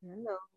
[0.00, 0.50] שלום.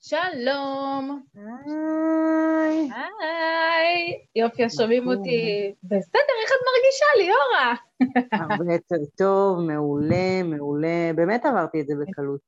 [0.00, 1.22] שלום.
[1.34, 2.90] היי.
[2.92, 4.26] היי.
[4.36, 5.16] יופי, שומעים נכון.
[5.16, 5.74] אותי.
[5.82, 7.74] בסדר, איך את מרגישה, ליאורה?
[8.32, 11.10] הרבה יותר טוב, מעולה, מעולה.
[11.14, 12.40] באמת עברתי את זה בקלות.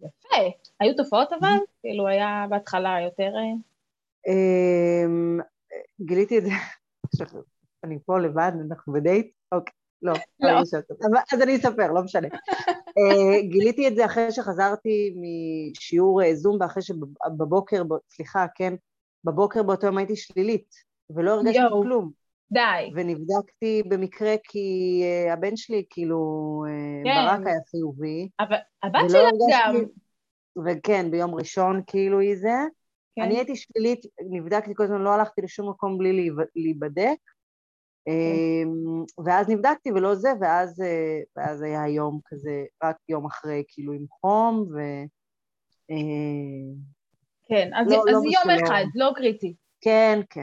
[0.00, 0.36] יפה.
[0.80, 1.56] היו תופעות אבל?
[1.80, 3.32] כאילו היה בהתחלה יותר...
[3.36, 3.52] אה,
[4.32, 5.40] אמ,
[6.00, 6.50] גיליתי את זה,
[7.12, 7.42] עכשיו,
[7.84, 9.41] אני פה לבד, אנחנו בדייט?
[9.52, 10.12] אוקיי, לא.
[10.40, 10.58] לא.
[10.58, 11.04] אותך.
[11.04, 12.28] אבל- אז אני אספר, לא משנה.
[12.98, 18.74] אה, גיליתי את זה אחרי שחזרתי משיעור אה, זום, ואחרי שבבוקר, סליחה, כן,
[19.24, 20.68] בבוקר באותו יום הייתי שלילית,
[21.10, 21.82] ולא הרגשתי יואו.
[21.82, 22.10] כלום.
[22.52, 22.90] די.
[22.94, 24.68] ונבדקתי במקרה כי
[25.04, 26.18] אה, הבן שלי, כאילו,
[27.04, 27.10] כן.
[27.26, 28.28] ברק היה חיובי.
[28.40, 29.76] אבל הבת שלך גם.
[30.66, 32.54] וכן, ביום ראשון כאילו היא זה.
[33.16, 33.22] כן.
[33.22, 37.16] אני הייתי שלילית, נבדקתי כל הזמן, לא הלכתי לשום מקום בלי להיב- להיבדק.
[38.04, 38.10] כן.
[38.12, 43.92] אמ, ואז נבדקתי ולא זה, ואז, אה, ואז היה יום כזה, רק יום אחרי, כאילו
[43.92, 44.78] עם חום, ו...
[45.90, 46.76] אה,
[47.48, 48.64] כן, אז לא, אז לא יום.
[48.64, 49.54] אחד, לא קריטי.
[49.80, 50.40] כן, כן.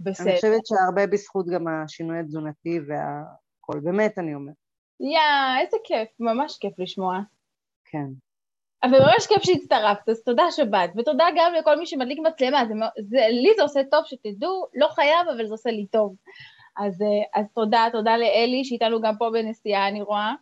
[0.00, 0.34] אני בסדר.
[0.34, 4.54] חושבת שהרבה בזכות גם השינוי התזונתי והכל, באמת אני אומרת,
[5.00, 7.18] יא, איזה כיף, ממש כיף לשמוע.
[7.84, 8.06] כן.
[8.82, 12.74] אבל ממש כיף שהצטרפת, אז תודה שבאת, ותודה גם לכל מי שמדליק מצלמה, זה,
[13.08, 16.14] זה, לי זה עושה טוב שתדעו, לא חייב, אבל זה עושה לי טוב.
[16.76, 20.32] אז, אה, אז תודה, תודה לאלי, שאיתנו גם פה בנסיעה, אני רואה.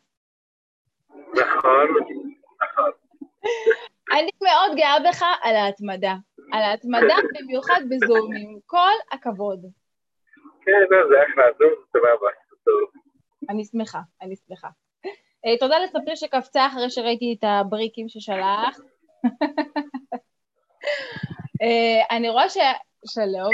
[1.10, 1.86] נכון,
[2.62, 2.90] נכון.
[4.18, 6.14] אני מאוד גאה בך על ההתמדה.
[6.52, 8.58] על ההתמדה, במיוחד בזומים.
[8.66, 9.60] כל הכבוד.
[10.64, 12.30] כן, לא, זה אחלה, זום, סבבה.
[12.64, 13.02] טוב.
[13.50, 14.68] אני שמחה, אני שמחה.
[15.46, 18.78] אה, תודה לספיר שקפצה אחרי שראיתי את הבריקים ששלח.
[21.62, 22.58] אה, אני רואה ש...
[23.06, 23.52] שלום.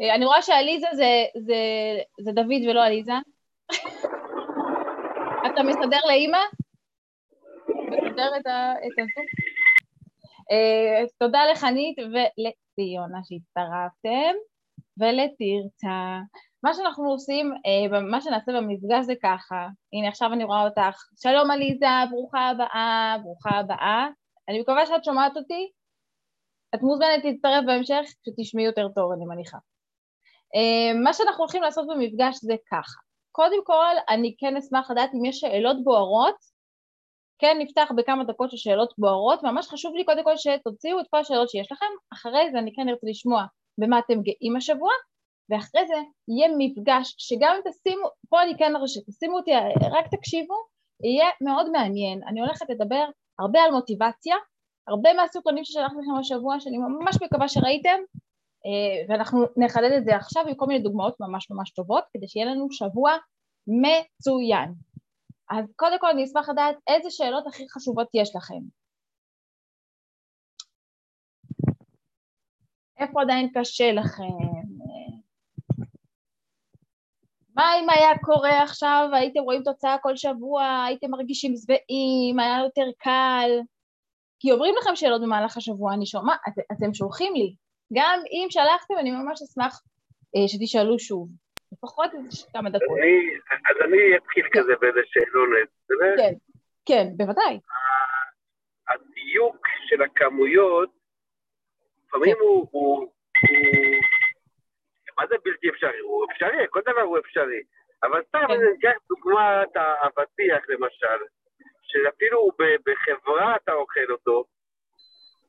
[0.00, 1.56] אה, אני רואה שעליזה זה, זה,
[2.20, 3.12] זה דוד ולא עליזה.
[5.46, 6.38] אתה מסדר לאימא?
[7.90, 9.24] מסדר את, ה, את הזום?
[10.52, 14.34] אה, תודה לחנית ולציונה שהצטרפתם,
[14.98, 16.18] ולתרצה.
[16.62, 21.50] מה שאנחנו עושים, אה, מה שנעשה במפגש זה ככה, הנה עכשיו אני רואה אותך, שלום
[21.50, 24.08] עליזה, ברוכה הבאה, ברוכה הבאה,
[24.48, 25.70] אני מקווה שאת שומעת אותי,
[26.74, 29.58] את מוזמנת להצטרף בהמשך כשתשמעי יותר טוב, אני מניחה.
[30.54, 32.98] אה, מה שאנחנו הולכים לעשות במפגש זה ככה,
[33.32, 36.34] קודם כל אני כן אשמח לדעת אם יש שאלות בוערות,
[37.38, 41.18] כן נפתח בכמה דקות של שאלות בוערות, ממש חשוב לי קודם כל שתוציאו את כל
[41.18, 43.44] השאלות שיש לכם, אחרי זה אני כן ארצה לשמוע
[43.78, 44.90] במה אתם גאים השבוע,
[45.50, 45.94] ואחרי זה
[46.28, 49.50] יהיה מפגש שגם אם תשימו, פה אני כן ארשה, תשימו אותי,
[49.92, 50.54] רק תקשיבו,
[51.04, 52.20] יהיה מאוד מעניין.
[52.28, 53.04] אני הולכת לדבר
[53.38, 54.36] הרבה על מוטיבציה,
[54.88, 57.98] הרבה מהסרטונים ששלחתי לכם השבוע, שאני ממש מקווה שראיתם,
[59.08, 62.66] ואנחנו נחדד את זה עכשיו עם כל מיני דוגמאות ממש ממש טובות, כדי שיהיה לנו
[62.70, 63.16] שבוע
[63.66, 64.74] מצוין.
[65.50, 68.60] אז קודם כל אני אשמח לדעת איזה שאלות הכי חשובות יש לכם.
[72.98, 74.36] איפה עדיין קשה לכם?
[77.56, 82.90] מה אם היה קורה עכשיו, הייתם רואים תוצאה כל שבוע, הייתם מרגישים שבעים, היה יותר
[82.98, 83.50] קל?
[84.38, 87.54] כי אומרים לכם שאלות במהלך השבוע, אני שומע, את, אתם שולחים לי.
[87.92, 89.82] גם אם שלחתם, אני ממש אשמח
[90.36, 91.28] אה, שתשאלו שוב.
[91.72, 92.10] לפחות
[92.52, 92.98] כמה דקות.
[92.98, 93.38] אני-
[93.70, 95.68] אז אני אתחיל כזה באיזה שאלונת.
[95.84, 96.14] בסדר?
[96.16, 96.34] כן,
[96.86, 97.58] כן, בוודאי.
[98.88, 100.90] הדיוק של הכמויות,
[102.06, 102.40] לפעמים כן.
[102.40, 103.08] הוא,
[105.18, 105.98] מה זה בלתי אפשרי?
[105.98, 107.62] הוא אפשרי, כל דבר הוא אפשרי.
[108.02, 108.54] אבל סתם, כן.
[108.54, 111.18] אני אקח דוגמת האבטיח למשל,
[111.82, 112.48] שאפילו
[112.86, 114.44] בחברה אתה אוכל אותו,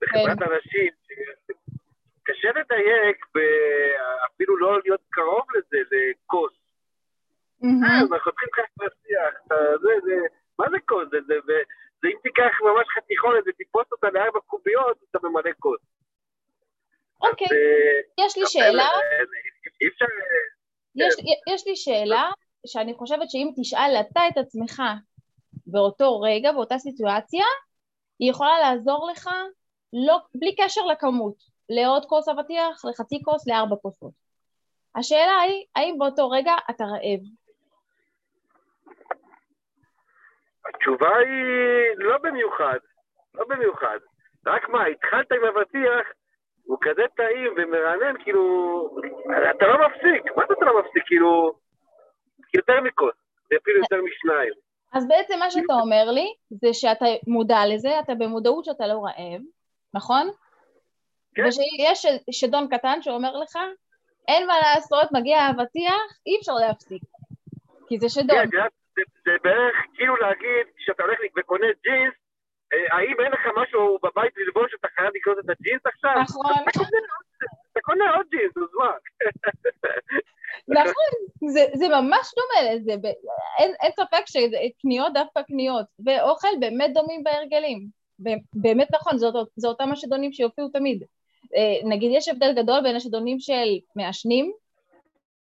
[0.01, 0.53] בחברת כן.
[0.53, 0.91] אנשים,
[2.23, 3.25] קשה לדייק,
[4.25, 6.53] אפילו לא להיות קרוב לזה, לכוס.
[7.63, 8.31] אה, אנחנו
[9.45, 10.15] אתה- זה, זה,
[10.59, 11.07] מה זה כוס?
[11.11, 11.53] זה, זה, זה,
[12.01, 15.79] זה אם תיקח ממש חתיכונת ותתפוס אותה לארבע קוביות, אתה ממלא כוס.
[17.21, 18.87] אוקיי, אה, יש לי שאלה,
[21.47, 22.31] יש לי שאלה
[22.67, 24.81] שאני חושבת שאם תשאל אתה את עצמך
[25.67, 27.45] באותו רגע, באותה סיטואציה,
[28.19, 29.29] היא יכולה לעזור לך
[29.93, 31.35] לא, בלי קשר לכמות,
[31.71, 34.11] לעוד כוס אבטיח, לחצי כוס, לארבע כוסות.
[34.95, 37.21] השאלה היא, האם באותו רגע אתה רעב?
[40.69, 42.79] התשובה היא לא במיוחד,
[43.33, 43.99] לא במיוחד.
[44.47, 46.07] רק מה, התחלת עם אבטיח,
[46.63, 48.43] הוא כזה טעים ומרענן, כאילו,
[49.55, 51.03] אתה לא מפסיק, מה זה אתה לא מפסיק?
[51.05, 51.53] כאילו,
[52.53, 53.15] יותר מכוס,
[53.49, 54.53] זה אפילו יותר משניים.
[54.93, 59.41] אז בעצם מה שאתה אומר לי, זה שאתה מודע לזה, אתה במודעות שאתה לא רעב,
[59.93, 60.31] נכון?
[61.35, 61.43] כן.
[61.47, 63.57] ושיש שדון קטן שאומר לך,
[64.27, 67.01] אין מה לעשות, מגיע האבטיח, אי אפשר להפסיק.
[67.87, 68.37] כי זה שדון.
[68.37, 68.57] כן, זה,
[68.95, 72.13] זה, זה בערך כאילו להגיד, כשאתה הולך וקונה ג'ינס,
[72.73, 76.15] אה, האם אין לך משהו בבית ללבוש, אתה חייב לקנות את הג'ינס עכשיו?
[76.21, 76.51] נכון.
[77.71, 78.91] אתה קונה עוד- ג'ינס, אז מה?
[80.81, 81.09] נכון,
[81.53, 82.91] זה, זה ממש דומה לזה,
[83.59, 87.87] אין, אין ספק שקניות דווקא קניות, ואוכל באמת דומים בהרגלים.
[88.53, 89.17] באמת נכון,
[89.55, 91.03] זה אותם השדונים שיופיעו תמיד.
[91.55, 94.51] אה, נגיד יש הבדל גדול בין השדונים של מעשנים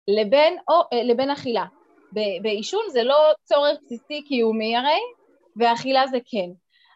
[0.08, 1.66] לבין, או, אה, לבין אכילה.
[2.42, 5.00] בעישון זה לא צורך בסיסי קיומי הרי,
[5.56, 6.50] ואכילה זה כן.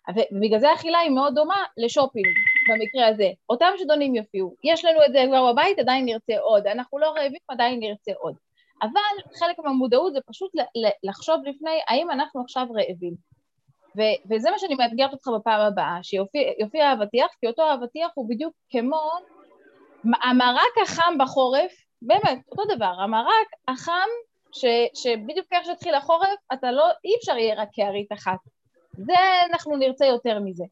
[0.10, 2.26] ובגלל זה האכילה היא מאוד דומה לשופינג
[2.70, 3.30] במקרה הזה.
[3.50, 4.56] אותם שדונים יופיעו.
[4.64, 6.68] יש לנו את זה כבר בבית, עדיין נרצה עוד.
[6.68, 8.36] אנחנו לא רעבים, עדיין נרצה עוד.
[8.82, 10.52] אבל חלק מהמודעות זה פשוט
[11.04, 13.16] לחשוב לפני האם אנחנו עכשיו רעבים.
[13.98, 18.54] ו- וזה מה שאני מאתגרת אותך בפעם הבאה, שיופיע האבטיח, כי אותו האבטיח הוא בדיוק
[18.70, 19.12] כמו
[20.24, 21.72] המרק החם בחורף,
[22.02, 24.08] באמת, אותו דבר, המרק החם,
[24.52, 28.38] ש- שבדיוק איך שהתחיל החורף, אתה לא, אי אפשר יהיה רק כערית אחת.
[28.92, 29.14] זה
[29.52, 30.64] אנחנו נרצה יותר מזה.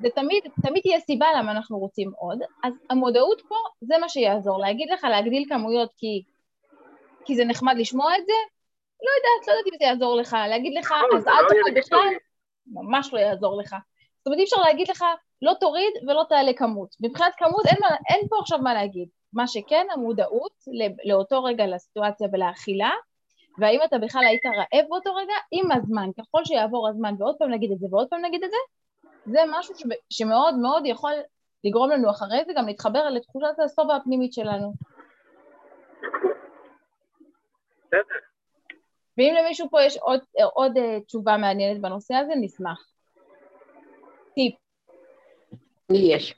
[0.00, 4.60] זה תמיד, תמיד תהיה סיבה למה אנחנו רוצים עוד, אז המודעות פה זה מה שיעזור.
[4.60, 6.22] להגיד לך להגדיל כמויות כי,
[7.24, 8.32] כי זה נחמד לשמוע את זה,
[9.02, 10.36] לא יודעת, לא יודעת אם זה יעזור לך.
[10.48, 11.98] להגיד לך, לא, אז אל לא תוריד בכלל.
[12.66, 13.76] ממש לא יעזור לך.
[14.18, 15.04] זאת אומרת, אי אפשר להגיד לך,
[15.42, 16.88] לא תוריד ולא תעלה כמות.
[17.00, 19.08] מבחינת כמות אין, מה, אין פה עכשיו מה להגיד.
[19.32, 20.52] מה שכן, המודעות
[21.04, 22.90] לאותו רגע לסיטואציה ולאכילה,
[23.58, 27.72] והאם אתה בכלל היית רעב באותו רגע, עם הזמן, ככל שיעבור הזמן, ועוד פעם נגיד
[27.72, 28.56] את זה ועוד פעם נגיד את זה,
[29.26, 31.12] זה משהו ש- שמאוד מאוד יכול
[31.64, 34.72] לגרום לנו אחרי זה גם להתחבר לתחושת השובע הפנימית שלנו.
[37.86, 38.31] בסדר.
[39.18, 40.20] ואם למישהו פה יש עוד,
[40.54, 42.86] עוד אה, תשובה מעניינת בנושא הזה, נשמח.
[44.34, 44.54] טיפ.
[45.90, 46.34] לי יש.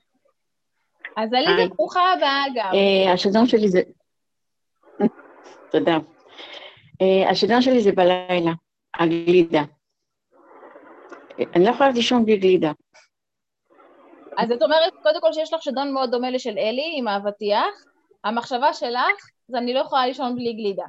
[1.17, 1.75] אז עליזה.
[1.75, 2.73] ברוכה הבאה גם.
[2.75, 3.81] אה, השדון שלי זה...
[5.71, 5.99] תודה.
[7.03, 8.53] אה, השדון שלי זה בלילה,
[9.01, 9.63] הגלידה.
[11.39, 12.73] אה, אני לא יכולה לישון בלי גלידה.
[14.39, 17.85] אז את אומרת, קודם כל שיש לך שדון מאוד דומה לשל אלי עם האבטיח,
[18.25, 20.85] המחשבה שלך זה אני לא יכולה לישון בלי גלידה.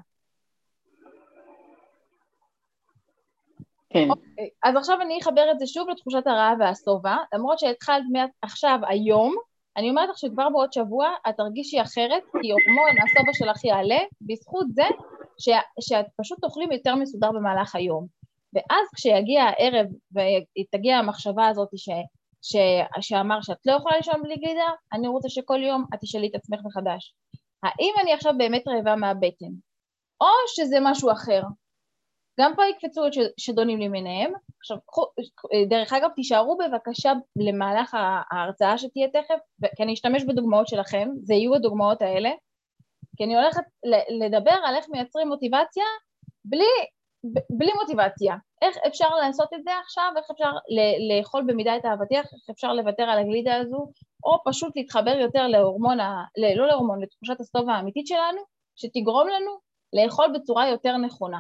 [3.95, 4.09] כן.
[4.09, 8.03] אוקיי, אז עכשיו אני אחבר את זה שוב לתחושת הרעב והשובע, למרות שהתחלת
[8.41, 9.35] עכשיו, היום,
[9.77, 14.67] אני אומרת לך שכבר בעוד שבוע את תרגישי אחרת, כי הורמון השובע שלך יעלה, בזכות
[14.69, 14.83] זה
[15.39, 15.49] ש,
[15.79, 18.07] שאת פשוט תאכלים יותר מסודר במהלך היום.
[18.53, 21.89] ואז כשיגיע הערב ותגיע המחשבה הזאת ש,
[22.41, 22.55] ש,
[23.01, 26.59] שאמר שאת לא יכולה לישון בלי גלידה, אני רוצה שכל יום את תשאלי את עצמך
[26.65, 27.13] מחדש.
[27.63, 29.51] האם אני עכשיו באמת רעבה מהבטן?
[30.21, 31.41] או שזה משהו אחר?
[32.39, 34.31] גם פה יקפצו ש- שדונים למיניהם.
[34.59, 35.01] עכשיו, קחו,
[35.69, 37.97] דרך אגב, תישארו בבקשה למהלך
[38.31, 39.39] ההרצאה שתהיה תכף,
[39.75, 42.31] כי אני אשתמש בדוגמאות שלכם, זה יהיו הדוגמאות האלה,
[43.17, 43.63] כי אני הולכת
[44.19, 45.83] לדבר על איך מייצרים מוטיבציה
[46.45, 46.65] בלי,
[47.57, 48.35] בלי מוטיבציה.
[48.61, 50.51] איך אפשר לעשות את זה עכשיו, איך אפשר
[51.09, 53.87] לאכול במידה את האבטיח, איך אפשר לוותר על הגלידה הזו,
[54.23, 56.23] או פשוט להתחבר יותר להורמון, ה-
[56.57, 58.41] לא להורמון, לתחושת הסטוב האמיתית שלנו,
[58.75, 59.51] שתגרום לנו
[59.93, 61.39] לאכול בצורה יותר נכונה.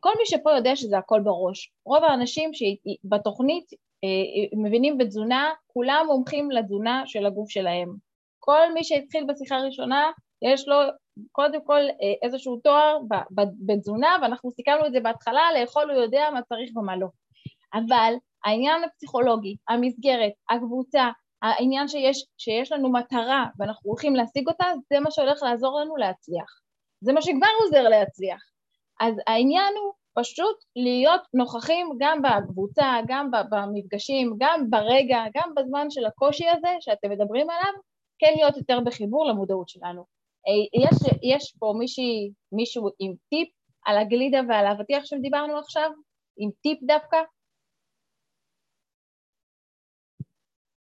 [0.00, 1.72] כל מי שפה יודע שזה הכל בראש.
[1.84, 3.72] רוב האנשים שבתוכנית
[4.04, 7.94] אה, מבינים בתזונה, כולם מומחים לתזונה של הגוף שלהם.
[8.38, 10.10] כל מי שהתחיל בשיחה הראשונה,
[10.42, 10.76] יש לו
[11.32, 12.98] קודם כל אה, איזשהו תואר
[13.66, 17.06] בתזונה, ואנחנו סיכמנו את זה בהתחלה, לאכול הוא יודע מה צריך ומה לא.
[17.74, 21.08] אבל העניין הפסיכולוגי, המסגרת, הקבוצה,
[21.42, 26.60] העניין שיש, שיש לנו מטרה ואנחנו הולכים להשיג אותה, זה מה שהולך לעזור לנו להצליח.
[27.00, 28.42] זה מה שכבר עוזר להצליח.
[29.00, 36.06] אז העניין הוא פשוט להיות נוכחים גם בקבוצה, גם במפגשים, גם ברגע, גם בזמן של
[36.06, 37.72] הקושי הזה שאתם מדברים עליו,
[38.18, 40.04] כן להיות יותר בחיבור למודעות שלנו.
[40.48, 43.48] אה, יש, יש פה מישהי, מישהו עם טיפ
[43.86, 45.90] על הגלידה ועל האבטיח שדיברנו עכשיו?
[46.36, 47.16] עם טיפ דווקא?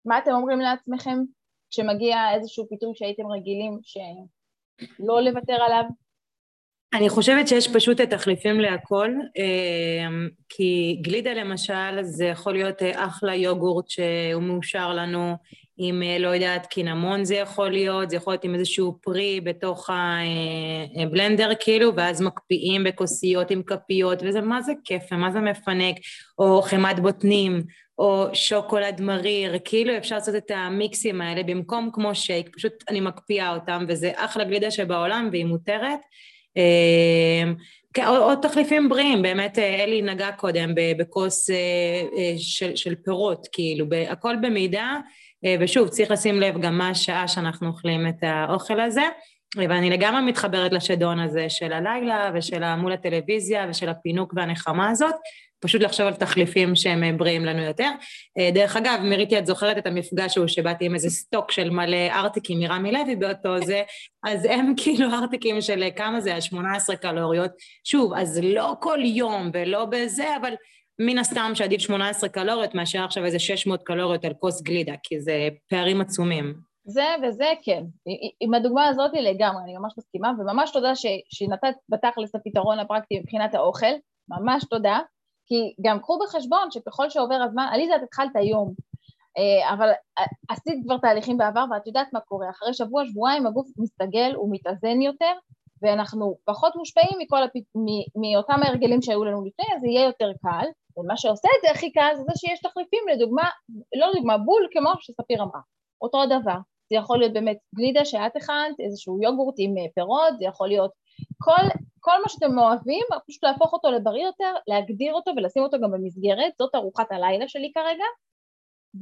[0.06, 1.18] מה אתם אומרים לעצמכם
[1.70, 5.84] כשמגיע איזשהו פיתוי שהייתם רגילים שלא לוותר עליו?
[6.94, 10.08] אני חושבת שיש פשוט תחליפים להכל, אה,
[10.50, 15.36] כי גלידה למשל זה יכול להיות אה, אחלה יוגורט שהוא מאושר לנו,
[15.78, 19.90] עם אה, לא יודעת קינמון זה יכול להיות, זה יכול להיות עם איזשהו פרי בתוך
[20.96, 25.96] הבלנדר כאילו, ואז מקפיאים בכוסיות עם כפיות, וזה מה זה כיף ומה זה מפנק,
[26.40, 27.64] או חמת בוטנים,
[28.00, 33.54] או שוקולד מריר, כאילו אפשר לעשות את המיקסים האלה במקום כמו שייק, פשוט אני מקפיאה
[33.54, 36.00] אותם, וזה אחלה גלידה שבעולם והיא מותרת.
[38.06, 41.50] עוד, עוד תחליפים בריאים, באמת אלי נגע קודם בכוס
[42.38, 44.98] של, של פירות, כאילו, הכל במידה,
[45.60, 49.04] ושוב, צריך לשים לב גם מה השעה שאנחנו אוכלים את האוכל הזה.
[49.58, 55.16] ואני לגמרי מתחברת לשדון הזה של הלילה ושל מול הטלוויזיה ושל הפינוק והנחמה הזאת,
[55.60, 57.90] פשוט לחשוב על תחליפים שהם בריאים לנו יותר.
[58.38, 62.10] אה, דרך אגב, מיריתי, את זוכרת את המפגש ההוא שבאתי עם איזה סטוק של מלא
[62.10, 63.84] ארטיקים מרמי לוי באותו זה,
[64.24, 67.52] אז הם כאילו ארטיקים של כמה זה, 18 קלוריות.
[67.84, 70.54] שוב, אז לא כל יום ולא בזה, אבל
[71.00, 75.50] מן הסתם שעדיף 18 קלוריות מאשר עכשיו איזה 600 קלוריות על כוס גלידה, כי זה
[75.70, 76.54] פערים עצומים.
[76.90, 77.84] זה וזה כן.
[78.40, 83.56] עם הדוגמה הזאת לגמרי, אני ממש מסכימה, וממש תודה ש, שנתת בתכלס הפתרון הפרקטי מבחינת
[83.56, 83.94] האוכל,
[84.30, 85.00] ממש תודה.
[85.48, 88.74] כי גם קחו בחשבון שככל שעובר הזמן, עליזה את התחלת היום,
[89.38, 89.90] אה, אבל
[90.50, 95.02] עשית כבר תהליכים בעבר ואת יודעת מה קורה, אחרי שבוע, שבועיים הגוף מסתגל, הוא מתאזן
[95.02, 95.34] יותר,
[95.82, 97.52] ואנחנו פחות מושפעים מכל הפ...
[97.56, 97.88] מ...
[98.22, 100.66] מאותם ההרגלים שהיו לנו לפני, אז זה יהיה יותר קל,
[100.98, 103.50] ומה שעושה את זה הכי קל זה שיש תחליפים, לדוגמה,
[103.96, 105.62] לא לדוגמה, בול כמו שספיר אמרה,
[106.02, 106.58] אותו הדבר,
[106.90, 110.92] זה יכול להיות באמת גלידה שאת הכנת, איזשהו יוגורט עם אה, פירות, זה יכול להיות
[111.38, 111.66] כל,
[112.00, 116.54] כל מה שאתם אוהבים, פשוט להפוך אותו לבריא יותר, להגדיר אותו ולשים אותו גם במסגרת,
[116.58, 118.06] זאת ארוחת הלילה שלי כרגע,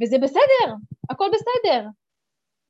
[0.01, 0.73] וזה בסדר,
[1.09, 1.87] הכל בסדר.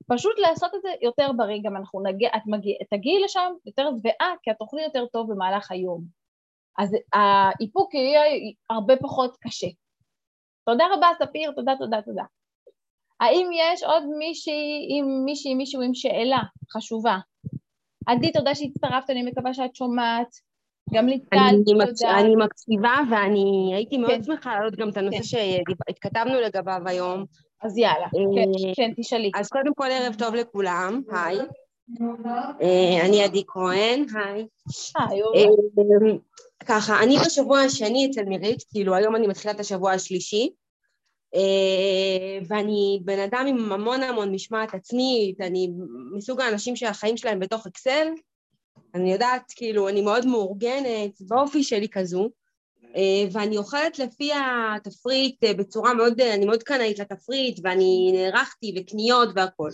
[0.08, 4.34] פשוט לעשות את זה יותר בריא, גם אנחנו נגיע, את מגיע, תגיעי לשם יותר שבעה,
[4.44, 6.02] כי את תאכלי יותר טוב במהלך היום.
[6.78, 8.22] אז האיפוק יהיה
[8.70, 9.68] הרבה פחות קשה.
[10.66, 12.24] תודה רבה, ספיר, תודה, תודה, תודה.
[13.20, 16.40] האם יש עוד מישהי, עם מישהי, מישהו עם שאלה
[16.72, 17.18] חשובה?
[18.06, 20.36] עדי, תודה שהצטרפת, אני מקווה שאת שומעת.
[20.94, 22.20] גם ליטל, תודה.
[22.20, 24.24] אני מקשיבה ואני הייתי מאוד כן.
[24.24, 25.24] שמחה להעלות גם את הנושא כן.
[25.24, 27.26] שהתכתבנו לגביו היום.
[27.62, 29.32] אז יאללה, כן, אה, כן, תשאלי.
[29.36, 31.40] אז קודם כל ערב טוב לכולם, היי.
[32.62, 34.48] אה, אני עדי כהן, היי.
[34.96, 36.16] היי, אה,
[36.66, 40.50] ככה, אני בשבוע השני אצל מירית, כאילו היום אני מתחילה את השבוע השלישי.
[41.36, 45.70] אה, ואני בן אדם עם המון המון משמעת עצמית, אני
[46.16, 48.08] מסוג האנשים שהחיים שלהם בתוך אקסל,
[48.96, 52.30] אני יודעת, כאילו, אני מאוד מאורגנת, באופי שלי כזו,
[52.96, 59.30] אה, ואני אוכלת לפי התפריט אה, בצורה מאוד, אני מאוד קנאית לתפריט, ואני נערכתי וקניות
[59.36, 59.70] והכל.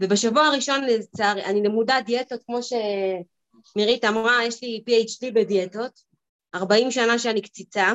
[0.00, 6.00] ובשבוע הראשון, לצערי, אני למודה דיאטות, כמו שמירית אמרה, יש לי PhD בדיאטות,
[6.54, 7.92] 40 שנה שאני קציצה,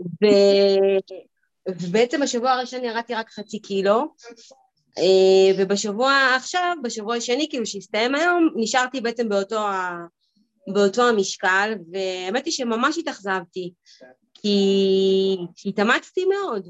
[0.00, 0.26] ו...
[1.68, 4.14] ובעצם בשבוע הראשון ירדתי רק חצי קילו,
[4.98, 10.06] אה, ובשבוע עכשיו, בשבוע השני, כאילו שהסתיים היום, נשארתי בעצם באותו, ה...
[10.72, 13.72] באותו המשקל, והאמת היא שממש התאכזבתי,
[14.34, 16.68] כי התאמצתי מאוד.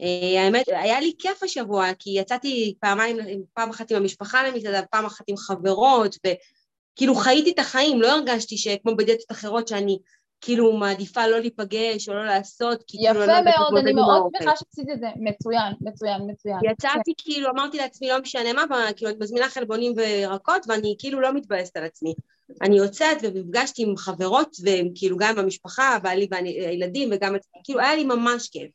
[0.00, 3.16] אה, האמת, היה לי כיף השבוע, כי יצאתי פעמיים,
[3.54, 8.56] פעם אחת עם המשפחה למסעדה, פעם אחת עם חברות, וכאילו חייתי את החיים, לא הרגשתי
[8.56, 9.98] שכמו בדיאטות אחרות שאני
[10.42, 14.56] כאילו מעדיפה לא להיפגש או לא לעשות, כי כאילו לא יודעת מאוד, אני מאוד שמחה
[14.56, 16.56] שעשית את זה, מצוין, מצוין, מצוין.
[16.72, 21.34] יצאתי כאילו, אמרתי לעצמי לא משנה מה, כאילו אני מזמינה חלבונים וירקות ואני כאילו לא
[21.34, 22.14] מתבאסת על עצמי.
[22.62, 27.34] אני יוצאת ונפגשתי עם חברות, וכאילו גם במשפחה, בעלי והילדים וגם,
[27.64, 28.70] כאילו היה לי ממש כיף.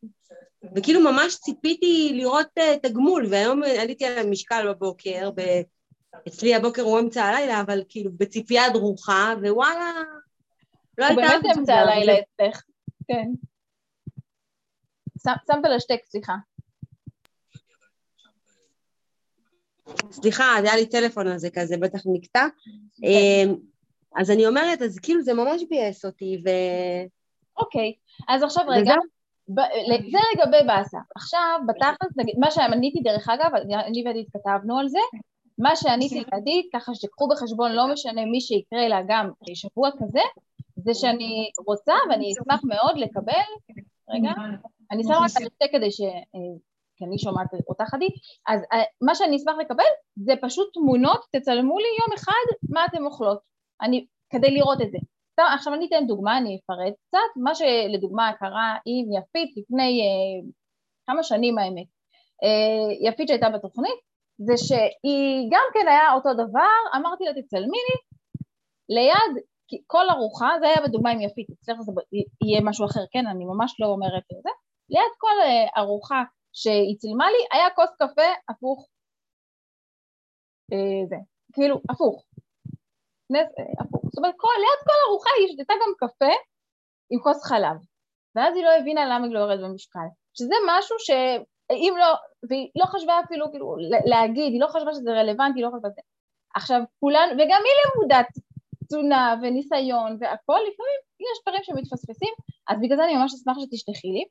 [0.76, 5.42] וכאילו ממש ציפיתי לראות את הגמול, והיום עליתי על המשקל בבוקר, ב...
[6.28, 10.04] אצלי הבוקר הוא אמצע הלילה, אבל כאילו בציפייה דרוכה, ווואלה,
[10.98, 11.22] לא הייתה...
[11.22, 12.64] הוא באמת אמצע הלילה אצלך,
[13.08, 13.30] כן.
[15.24, 16.34] שמת להשתק, סליחה.
[20.12, 22.48] סליחה, היה לי טלפון הזה כזה, בטח נקטע.
[23.04, 23.56] אמ,
[24.16, 26.50] אז אני אומרת, אז כאילו זה ממש ביאס אותי, ו...
[27.58, 27.94] אוקיי,
[28.28, 28.94] אז עכשיו רגע,
[30.12, 30.98] זה לגבי באסה.
[31.16, 35.00] עכשיו, בתכלס, נגיד, מה שעניתי דרך אגב, אני ועדי התכתבנו על זה,
[35.58, 40.20] מה שעניתי לעדית, ככה שתקחו בחשבון, לא משנה מי שיקרה לה גם שבוע כזה,
[40.88, 43.50] זה שאני רוצה ואני אשמח מאוד לקבל,
[44.10, 44.32] רגע,
[44.92, 46.02] אני שמה רק על השתי כדי ש...
[46.02, 46.58] אה,
[46.98, 48.08] כי אני שומעת אותך עדי,
[48.48, 49.84] אז אה, מה שאני אשמח לקבל
[50.16, 53.40] זה פשוט תמונות, תצלמו לי יום אחד מה אתן אוכלות,
[53.82, 54.98] אני, כדי לראות את זה.
[55.54, 60.50] עכשיו אני אתן דוגמה, אני אפרט קצת, מה שלדוגמה קרה עם יפית לפני אה,
[61.08, 61.88] כמה שנים האמת.
[62.44, 64.00] אה, יפית שהייתה בתוכנית,
[64.38, 67.98] זה שהיא גם כן היה אותו דבר, אמרתי לה תצלמי לי,
[68.90, 71.92] ליד כי כל ארוחה, זה היה בדוגמה עם יפית, אצלך זה
[72.46, 74.50] יהיה משהו אחר, כן, אני ממש לא אומרת את זה,
[74.90, 78.88] ליד כל אה, ארוחה שהיא צילמה לי, היה כוס קפה הפוך,
[80.74, 81.16] אה, זה,
[81.54, 82.26] כאילו, הפוך,
[83.30, 86.34] נס, אה, הפוך, זאת אומרת, כל, ליד כל ארוחה היא שתתה גם קפה
[87.10, 87.78] עם כוס חלב,
[88.36, 90.08] ואז היא לא הבינה למה היא לא יורדת במשקל,
[90.38, 92.12] שזה משהו שאם לא,
[92.50, 95.96] והיא לא חשבה אפילו כאילו להגיד, היא לא חשבה שזה רלוונטי, היא לא חשבה את
[95.96, 96.02] זה.
[96.56, 98.28] עכשיו כולנו, וגם היא למודת
[98.88, 102.34] תזונה וניסיון והכל, לפעמים יש דברים שמתפספסים,
[102.70, 104.24] אז בגלל זה אני ממש אשמח שתשלחי לי.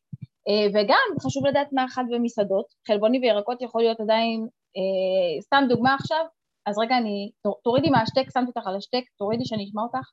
[0.48, 4.46] אה, וגם חשוב לדעת מה אכלת במסעדות, חלבוני וירקות יכול להיות עדיין
[4.76, 6.24] אה, סתם דוגמה עכשיו,
[6.66, 7.30] אז רגע, אני,
[7.64, 10.08] תורידי מהשתק, שמתי אותך על השתק, תורידי שאני אשמע אותך.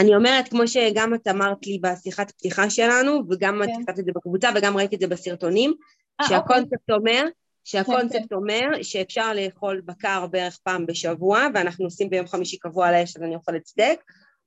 [0.00, 3.82] אני אומרת, כמו שגם את אמרת לי בשיחת פתיחה שלנו, וגם את כן.
[3.82, 5.74] כתבת את זה בקבוצה וגם ראיתי את זה בסרטונים,
[6.20, 6.94] אה, שהקונספט אוקיי.
[6.94, 7.28] אומר,
[7.64, 8.32] שהקונספט.
[8.32, 13.22] אומר שאפשר לאכול בקר בערך פעם בשבוע, ואנחנו עושים ביום חמישי קבוע על האש, אז
[13.22, 14.00] אני אוכלת סטייק,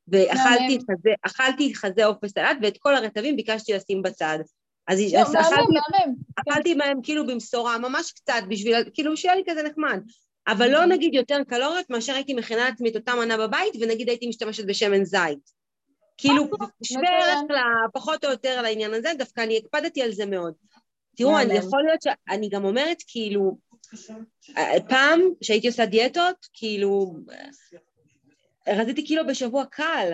[0.08, 4.40] ואכלתי חזה, עוף וסלט, ואת כל הרטבים ביקשתי לשים בצד.
[4.88, 5.00] אז
[6.36, 10.00] אכלתי, מהם כאילו במשורה, ממש קצת, בשביל, כאילו שיהיה לי כזה נחמד.
[10.48, 14.28] אבל לא נגיד יותר קלוריות מאשר הייתי מכינה לעצמי את אותה מנה בבית, ונגיד הייתי
[14.28, 15.58] משתמשת בשמן זית.
[16.18, 17.40] כאילו, אה, שווה ערך
[17.94, 20.54] פחות או יותר על העניין הזה, דווקא אני הקפדתי על זה מאוד.
[21.18, 23.58] תראו, אני יכול להיות שאני גם אומרת, כאילו,
[24.90, 27.16] פעם שהייתי עושה דיאטות, כאילו,
[28.68, 30.12] רציתי קילו בשבוע קל.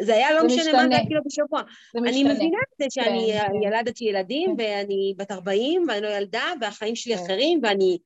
[0.00, 1.62] זה היה לא משנה מה זה הקילו בשבוע.
[1.96, 3.62] אני מבינה את זה שאני כן, כן.
[3.62, 4.64] ילדתי ילדים, כן.
[4.64, 7.98] ואני בת 40, ואני לא ילדה, והחיים שלי אחרים, ואני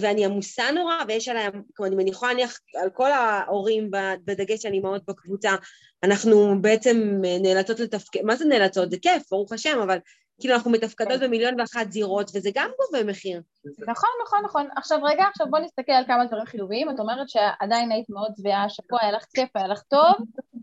[0.00, 3.90] ואני עמוסה נורא, ויש עליי, כמו אני מניחה להניח על כל ההורים,
[4.24, 5.54] בדגש שאני אימהות בקבוצה,
[6.02, 8.90] אנחנו בעצם נאלצות לתפקד, מה זה נאלצות?
[8.90, 9.98] זה כיף, ברוך השם, אבל
[10.40, 11.26] כאילו אנחנו מתפקדות כן.
[11.26, 13.42] במיליון ואחת זירות, וזה גם גובה מחיר.
[13.88, 14.66] נכון, נכון, נכון.
[14.76, 16.90] עכשיו רגע, עכשיו בוא נסתכל על כמה דברים חיוביים.
[16.90, 20.14] את אומרת שעדיין היית מאוד שבעה השבוע, היה לך כיף, היה לך טוב.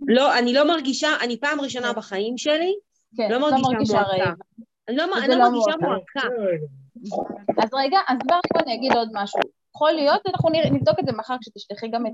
[0.07, 1.99] לא, אני לא מרגישה, אני פעם ראשונה כן.
[1.99, 2.73] בחיים שלי,
[3.17, 4.31] כן, לא, לא מרגישה מועקה.
[4.87, 6.27] אני לא, לא מרגישה מועקה.
[7.63, 9.39] אז רגע, אז כבר פה אני אגיד עוד משהו.
[9.75, 12.11] יכול להיות, אנחנו נבדוק את זה מחר כשתשלחי גם את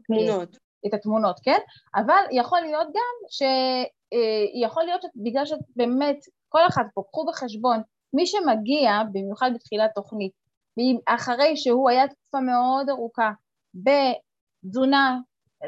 [0.00, 0.56] התמונות.
[0.86, 1.58] את התמונות, כן?
[1.94, 3.14] אבל יכול להיות גם
[4.12, 6.16] אה, להיות שבגלל שאת באמת,
[6.48, 7.82] כל אחד פה, קחו בחשבון,
[8.12, 10.32] מי שמגיע, במיוחד בתחילת תוכנית,
[11.06, 13.30] אחרי שהוא היה תקופה מאוד ארוכה
[13.74, 15.18] בתזונה,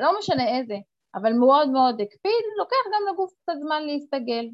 [0.00, 0.74] לא משנה איזה,
[1.14, 4.48] אבל מאוד מאוד הקפיד, לוקח גם לגוף קצת זמן להסתגל.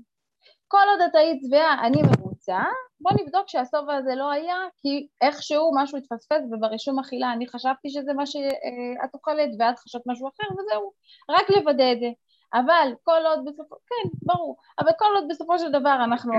[0.68, 2.62] כל עוד את היית שבעה, אני ממוצע,
[3.00, 8.12] בוא נבדוק שהשובע הזה לא היה, כי איכשהו משהו התפספס וברישום אכילה אני חשבתי שזה
[8.12, 10.92] מה שאת אוכלת ואת חשבת משהו אחר וזהו,
[11.30, 12.10] רק לוודא את זה.
[12.54, 16.32] אבל כל עוד בסופו, כן, ברור, אבל כל עוד בסופו של דבר אנחנו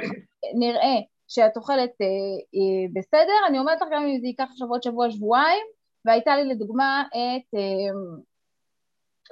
[0.59, 0.95] נראה
[1.27, 2.07] שאת אוכלת אה,
[2.55, 5.67] אה, בסדר, אני אומרת לך גם אם זה ייקח עכשיו עוד שבוע, שבועיים,
[6.05, 7.91] והייתה לי לדוגמה את אה,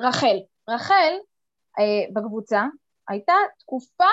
[0.08, 0.38] רחל.
[0.70, 1.13] רחל
[1.80, 2.66] אה, בקבוצה,
[3.10, 4.06] הייתה תקופה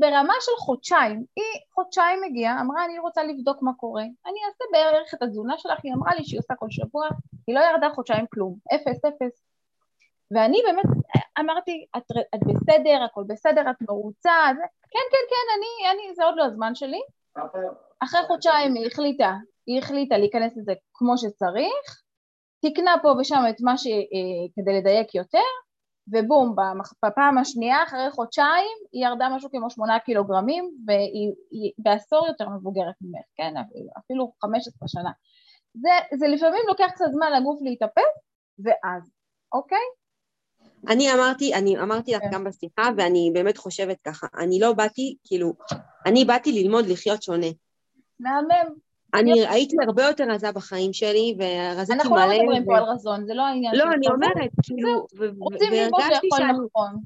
[0.00, 5.14] ברמה של חודשיים, היא חודשיים הגיעה, אמרה אני רוצה לבדוק מה קורה, אני אעשה בערך
[5.14, 7.08] את התזונה שלך, היא אמרה לי שהיא עושה כל שבוע,
[7.46, 9.49] היא לא ירדה חודשיים כלום, אפס אפס,
[10.30, 10.84] ואני באמת
[11.38, 12.02] אמרתי, את,
[12.34, 14.30] את בסדר, הכל בסדר, את מרוצה,
[14.90, 17.00] כן כן כן, אני, אני, זה עוד לא הזמן שלי,
[18.00, 19.34] אחרי חודשיים היא החליטה,
[19.66, 22.02] היא החליטה להיכנס לזה כמו שצריך,
[22.64, 23.86] תקנה פה ושם את מה ש...
[23.86, 25.48] אה, כדי לדייק יותר,
[26.12, 26.56] ובום,
[27.04, 33.24] בפעם השנייה, אחרי חודשיים, היא ירדה משהו כמו שמונה קילוגרמים, והיא בעשור יותר מבוגרת ממך,
[33.36, 33.54] כן?
[33.98, 35.10] אפילו חמש עשרה שנה.
[35.74, 38.14] זה, זה לפעמים לוקח קצת זמן לגוף להתאפס,
[38.64, 39.10] ואז,
[39.52, 39.99] אוקיי?
[40.88, 42.30] אני אמרתי, אני אמרתי לך כן.
[42.32, 45.52] גם בשיחה, ואני באמת חושבת ככה, אני לא באתי, כאילו,
[46.06, 47.46] אני באתי ללמוד לחיות שונה.
[48.20, 48.74] מהמם.
[49.14, 52.02] אני הייתי הרבה יותר רזה בחיים שלי, ורזיתי מלא.
[52.02, 55.06] אנחנו לא מדברים פה על רזון, זה לא העניין לא, אני אומרת, כאילו.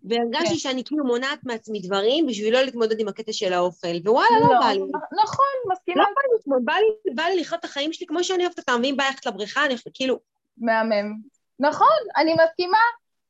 [0.04, 0.56] והרגשתי כן.
[0.56, 4.60] שאני כאילו מונעת מעצמי דברים בשביל לא להתמודד עם הקטע של האוכל, ווואלה, לא, לא
[4.60, 4.80] בא לי.
[5.24, 6.04] נכון, מסכימה.
[6.46, 9.04] לא בא לי, בא לי לחיות את החיים שלי כמו שאני אוהבת אותם, ואם בא
[9.04, 10.18] ללכת לבריכה, אני כאילו...
[10.58, 11.14] מהמם.
[11.60, 12.78] נכון, אני מסכימה.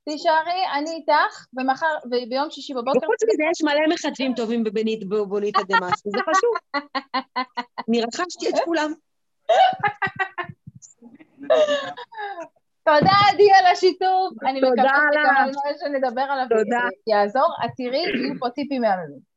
[0.05, 2.99] תישארי, אני איתך, ומחר, וביום שישי בבוקר...
[2.99, 4.64] וחוץ מזה יש מלא מחצבים טובים
[5.09, 6.83] בבונית הדמאס, וזה חשוב.
[7.88, 8.93] אני רכשתי את כולם.
[12.85, 15.01] תודה עדי על השיתוף, אני מקווה
[15.81, 16.47] שנדבר עליו
[17.07, 17.49] יעזור.
[17.64, 19.34] את תראי, יהיו פה טיפים מהממים.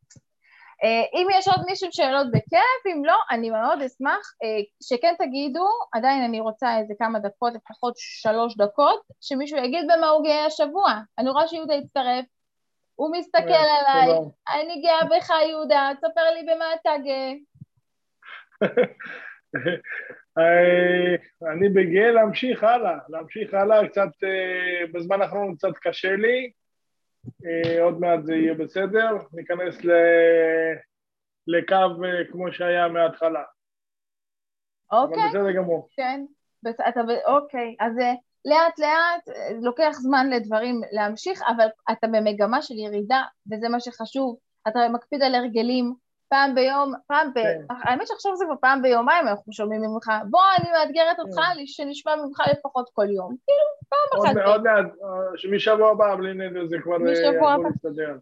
[0.83, 5.65] אה, אם יש עוד מישהו שאלות בכיף, אם לא, אני מאוד אשמח אה, שכן תגידו,
[5.93, 10.93] עדיין אני רוצה איזה כמה דקות, לפחות שלוש דקות, שמישהו יגיד במה הוא גאה השבוע.
[11.17, 12.25] אני רואה שיהודה הצטרף,
[12.95, 14.17] הוא מסתכל עליי,
[14.49, 17.33] אני גאה בך יהודה, תספר לי במה אתה גאה.
[20.37, 21.15] אה,
[21.53, 24.09] אני בגאה להמשיך הלאה, להמשיך הלאה, קצת,
[24.93, 26.66] בזמן האחרון קצת קשה לי, אה,
[27.81, 29.91] עוד מעט זה יהיה בסדר, ניכנס ל...
[31.47, 33.43] לקו אה, כמו שהיה מההתחלה.
[34.91, 35.23] אוקיי.
[35.23, 35.87] אבל בסדר גמור.
[35.95, 36.25] כן,
[36.63, 36.75] בס...
[36.89, 36.99] אתה...
[37.27, 38.13] אוקיי, אז אה,
[38.45, 44.37] לאט לאט לוקח זמן לדברים להמשיך, אבל אתה במגמה של ירידה, וזה מה שחשוב.
[44.67, 45.93] אתה מקפיד על הרגלים,
[46.29, 47.39] פעם ביום, פעם ב...
[47.39, 47.61] כן.
[47.69, 51.65] האמת שעכשיו זה כבר פעם ביומיים אנחנו שומעים ממך, בוא, אני מאתגרת אותך כן.
[51.65, 53.35] שנשמע ממך לפחות כל יום.
[53.45, 54.47] כאילו, פעם אחת.
[54.47, 58.17] עוד מעט, אה, משבוע הבא, בלי נדר, זה כבר יכול להסתדר.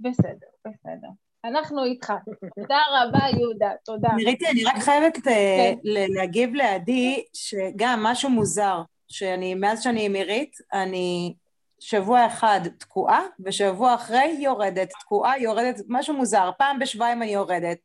[0.00, 1.08] בסדר, בסדר.
[1.44, 2.12] אנחנו איתך.
[2.56, 4.08] תודה רבה, יהודה, תודה.
[4.16, 5.74] ניריתי, אני רק חייבת אה, כן.
[6.14, 11.34] להגיב לעדי, שגם משהו מוזר, שאני, מאז שאני עם עירית, אני
[11.80, 17.78] שבוע אחד תקועה, ושבוע אחרי יורדת, תקועה, יורדת, משהו מוזר, פעם בשבועיים אני יורדת.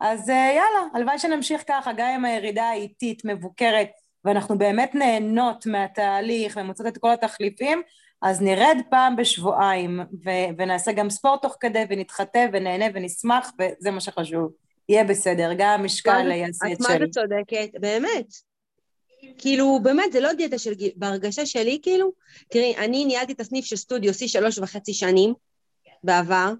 [0.00, 3.90] אז אה, יאללה, הלוואי שנמשיך ככה, גם עם הירידה האיטית, מבוקרת,
[4.24, 7.82] ואנחנו באמת נהנות מהתהליך ומוצאות את כל התחליפים,
[8.22, 14.00] אז נרד פעם בשבועיים ו- ונעשה גם ספורט תוך כדי ונתחטא ונהנה ונשמח וזה מה
[14.00, 14.52] שחשוב.
[14.88, 16.74] יהיה בסדר, גם המשקל יעשה את שלי.
[16.74, 18.49] את מה זה צודקת, באמת.
[19.38, 22.12] כאילו, באמת, זה לא דיאטה של גיל, בהרגשה שלי, כאילו,
[22.50, 25.34] תראי, אני ניהלתי את הסניף של סטודיו C שלוש וחצי שנים
[26.04, 26.52] בעבר,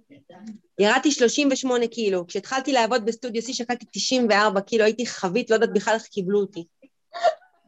[0.79, 5.95] ירדתי 38 קילו, כשהתחלתי לעבוד בסטודיו C שקלתי 94 קילו, הייתי חבית, לא יודעת בכלל
[5.95, 6.65] איך קיבלו אותי.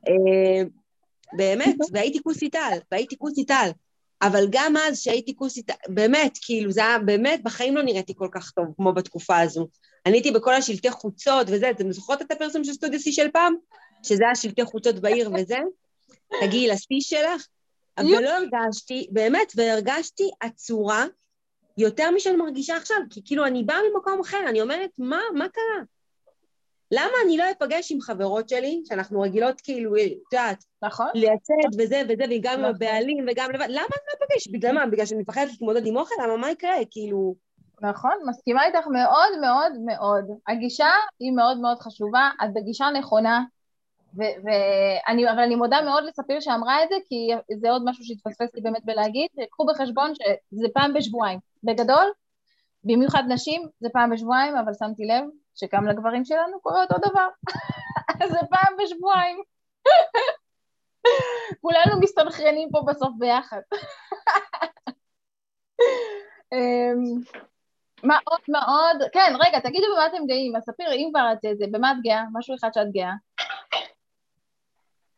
[0.08, 0.62] אה,
[1.32, 3.70] באמת, והייתי כוסיטל, והייתי כוסיטל.
[4.22, 8.50] אבל גם אז שהייתי כוסיטל, באמת, כאילו, זה היה, באמת, בחיים לא נראיתי כל כך
[8.50, 9.68] טוב כמו בתקופה הזו.
[10.06, 13.54] אני הייתי בכל השלטי חוצות וזה, אתם זוכרות את הפרסום של סטודיו C של פעם?
[14.02, 15.58] שזה היה שלטי חוצות בעיר וזה?
[16.40, 17.46] תגיעי לשיא שלך.
[17.98, 21.04] אבל לא הרגשתי, באמת, והרגשתי עצורה
[21.78, 25.84] יותר משאני מרגישה עכשיו, כי כאילו אני באה ממקום אחר, אני אומרת, מה, מה קרה?
[26.90, 31.06] למה אני לא אפגש עם חברות שלי, שאנחנו רגילות כאילו, את יודעת, נכון.
[31.14, 32.74] לייצד וזה וזה, וגם עם נכון.
[32.74, 34.48] הבעלים וגם לבד, למה אני לא אפגש?
[34.48, 34.86] בגלל מה?
[34.86, 36.14] בגלל שאני מפחדת להתמודד עם אוכל?
[36.24, 36.74] למה מה יקרה?
[36.90, 37.34] כאילו...
[37.82, 40.24] נכון, מסכימה איתך מאוד מאוד מאוד.
[40.48, 43.42] הגישה היא מאוד מאוד חשובה, את בגישה נכונה,
[44.14, 48.60] ואני, אבל אני מודה מאוד לספיר שאמרה את זה, כי זה עוד משהו שהתפספס לי
[48.60, 51.38] באמת בלהגיד, קחו בחשבון שזה פעם בשבועיים.
[51.64, 52.12] בגדול,
[52.84, 57.28] במיוחד נשים, זה פעם בשבועיים, אבל שמתי לב שגם לגברים שלנו קורה אותו דבר.
[58.32, 59.42] זה פעם בשבועיים.
[61.62, 63.60] כולנו מסתנכרנים פה בסוף ביחד.
[66.52, 67.20] אמ,
[68.02, 69.10] מה עוד, מה עוד?
[69.12, 70.56] כן, רגע, תגידו במה אתם גאים.
[70.56, 72.24] אז ספיר, אם כבר את זה, במה את גאה?
[72.32, 73.12] משהו אחד שאת גאה.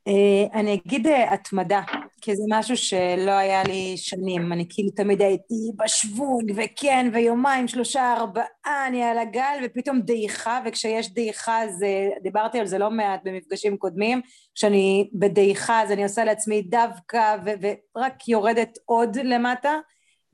[0.08, 1.82] אה, אני אגיד אה, התמדה,
[2.20, 8.12] כי זה משהו שלא היה לי שנים, אני כאילו תמיד הייתי בשוונג, וכן, ויומיים, שלושה,
[8.12, 13.76] ארבעה, אני על הגל, ופתאום דעיכה, וכשיש דעיכה, זה, דיברתי על זה לא מעט במפגשים
[13.76, 14.20] קודמים,
[14.54, 17.50] כשאני בדעיכה אז אני עושה לעצמי דווקא, ו-
[17.96, 19.78] ורק יורדת עוד למטה,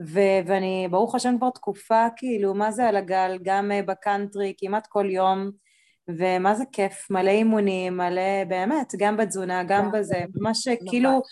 [0.06, 4.86] ו- ואני, ברוך השם, כבר תקופה, כאילו, מה זה על הגל, גם אה, בקאנטרי, כמעט
[4.86, 5.50] כל יום,
[6.08, 10.68] ומה זה כיף, מלא אימונים, מלא, באמת, גם בתזונה, גם בזה, ממש.
[10.88, 11.22] כאילו,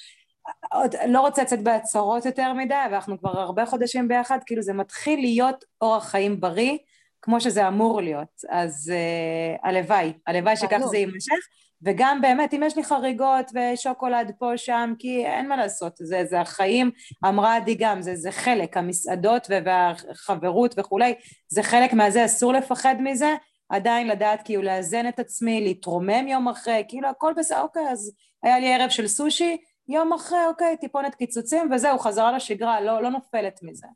[0.73, 5.21] עוד, לא רוצה לצאת בהצהרות יותר מדי, ואנחנו כבר הרבה חודשים ביחד, כאילו זה מתחיל
[5.21, 6.79] להיות אורח חיים בריא,
[7.23, 11.39] כמו שזה אמור להיות, אז uh, הלוואי, הלוואי שכך זה יימשך,
[11.83, 16.41] וגם באמת, אם יש לי חריגות ושוקולד פה שם, כי אין מה לעשות, זה, זה
[16.41, 16.91] החיים,
[17.25, 21.15] אמרה עדי גם, זה, זה חלק, המסעדות והחברות וכולי,
[21.49, 23.35] זה חלק מהזה, אסור לפחד מזה,
[23.69, 28.59] עדיין לדעת כאילו לאזן את עצמי, להתרומם יום אחרי, כאילו הכל בסדר, אוקיי, אז היה
[28.59, 29.57] לי ערב של סושי,
[29.89, 33.87] יום אחרי, אוקיי, טיפונת קיצוצים, וזהו, חזרה לשגרה, לא, לא נופלת מזה.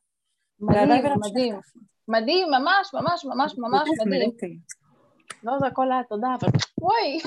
[0.60, 1.60] מדהים, מדהים.
[2.08, 4.30] מדהים, ממש, ממש, ממש, ממש מדהים.
[5.42, 6.48] לא, זה הכל היה תודה, אבל
[6.80, 7.18] וואי.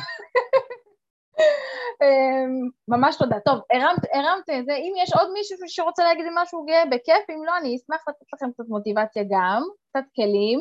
[2.01, 3.39] אמ, ממש תודה.
[3.39, 4.75] טוב, הרמת, הרמת את זה.
[4.75, 8.51] אם יש עוד מישהו שרוצה להגיד משהו גאה, בכיף, אם לא, אני אשמח לתת לכם
[8.51, 10.59] קצת מוטיבציה גם, קצת כלים.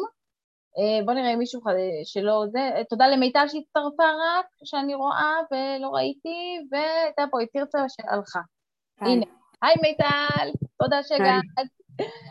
[0.79, 1.61] אה, בוא נראה מישהו
[2.05, 7.79] שלא זה, אה, תודה למיטל שהצטרפה רק, שאני רואה ולא ראיתי, והייתה פה את תרצה
[7.89, 8.41] שהלכה.
[9.01, 9.27] הנה,
[9.63, 10.51] היי מיטל,
[10.83, 11.43] תודה שהגעת.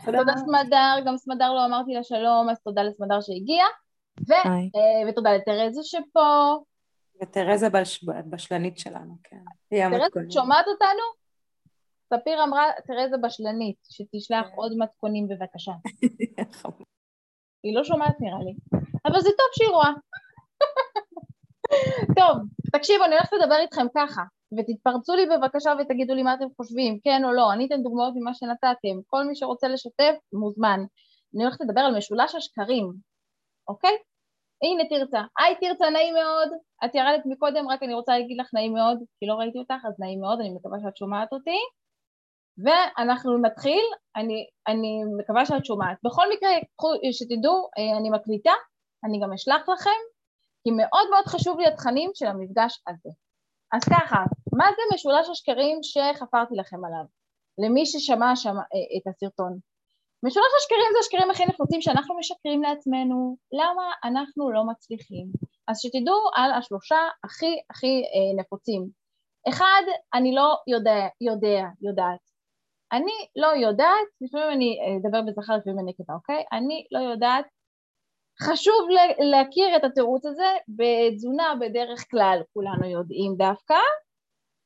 [0.04, 3.66] תודה סמדר, גם סמדר לא אמרתי לה שלום, אז תודה לסמדר שהגיעה.
[4.30, 6.56] אה, ותודה לתרזה שפה.
[7.22, 7.68] ותרזה
[8.30, 9.36] בשלנית שלנו, כן.
[9.70, 11.24] תרזה, שומעת אותנו?
[12.14, 15.72] ספיר אמרה, תרזה בשלנית, שתשלח עוד מתכונים בבקשה.
[17.64, 18.54] היא לא שומעת נראה לי,
[19.06, 19.92] אבל זה טוב שהיא רואה.
[22.18, 22.36] טוב,
[22.72, 24.22] תקשיבו, אני הולכת לדבר איתכם ככה,
[24.58, 28.34] ותתפרצו לי בבקשה ותגידו לי מה אתם חושבים, כן או לא, אני אתן דוגמאות ממה
[28.34, 30.80] שנתתם, כל מי שרוצה לשתף, מוזמן.
[31.34, 32.92] אני הולכת לדבר על משולש השקרים,
[33.68, 33.96] אוקיי?
[34.62, 35.20] הנה תרצה.
[35.38, 36.48] היי תרצה, נעים מאוד.
[36.84, 39.94] את ירדת מקודם, רק אני רוצה להגיד לך נעים מאוד, כי לא ראיתי אותך, אז
[40.00, 41.58] נעים מאוד, אני מקווה שאת שומעת אותי.
[42.58, 43.84] ואנחנו נתחיל,
[44.16, 45.96] אני, אני מקווה שאת שומעת.
[46.04, 46.50] בכל מקרה,
[47.12, 48.52] שתדעו, אה, אני מקליטה,
[49.04, 50.00] אני גם אשלח לכם,
[50.62, 53.10] כי מאוד מאוד חשוב לי התכנים של המפגש הזה.
[53.72, 54.20] אז ככה,
[54.58, 57.04] מה זה משולש השקרים שחפרתי לכם עליו?
[57.58, 59.58] למי ששמע שם, אה, את הסרטון.
[60.26, 65.26] משולש השקרים זה השקרים הכי נפוצים שאנחנו משקרים לעצמנו, למה אנחנו לא מצליחים.
[65.68, 68.88] אז שתדעו על השלושה הכי הכי אה, נפוצים.
[69.48, 69.82] אחד,
[70.14, 72.33] אני לא יודע, יודע, יודעת.
[72.92, 76.44] אני לא יודעת, לפעמים אני אדבר בזכר לפעמים אני נקבה, אוקיי?
[76.52, 77.44] אני לא יודעת
[78.42, 83.76] חשוב להכיר את התירוץ הזה בתזונה בדרך כלל, כולנו יודעים דווקא,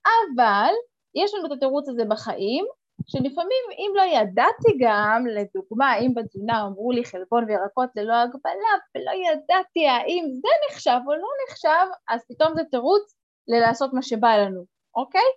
[0.07, 0.73] אבל
[1.15, 2.65] יש לנו את התירוץ הזה בחיים,
[3.07, 9.11] שלפעמים אם לא ידעתי גם, לדוגמה, אם בתזונה אמרו לי חלבון וירקות ללא הגבלה ולא
[9.11, 13.15] ידעתי האם זה נחשב או לא נחשב, אז פתאום זה תירוץ
[13.49, 14.65] ללעשות מה שבא לנו,
[14.97, 15.29] אוקיי?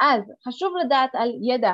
[0.00, 1.72] אז חשוב לדעת על ידע.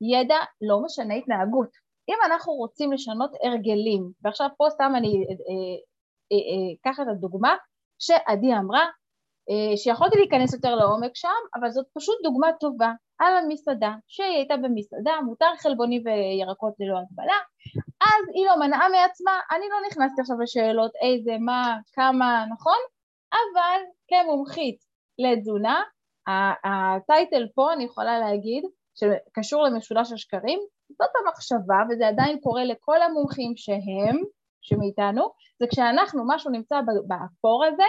[0.00, 1.70] ידע לא משנה התנהגות.
[2.08, 5.24] אם אנחנו רוצים לשנות הרגלים, ועכשיו פה סתם אני
[6.80, 7.56] אקח אה, אה, אה, את הדוגמה
[7.98, 8.86] שעדי אמרה,
[9.76, 15.12] שיכולתי להיכנס יותר לעומק שם, אבל זאת פשוט דוגמה טובה על המסעדה, שהיא הייתה במסעדה,
[15.24, 17.38] מותר חלבוני וירקות ללא הגבלה,
[18.00, 22.78] אז היא לא מנעה מעצמה, אני לא נכנסתי עכשיו לשאלות איזה, מה, כמה, נכון?
[23.30, 24.78] אבל כמומחית
[25.18, 25.82] לתזונה,
[26.64, 28.64] הטייטל פה אני יכולה להגיד
[28.96, 34.22] שקשור למשולש השקרים, זאת המחשבה וזה עדיין קורה לכל המומחים שהם,
[34.60, 35.30] שמאיתנו,
[35.60, 37.88] זה כשאנחנו, משהו נמצא באפור הזה,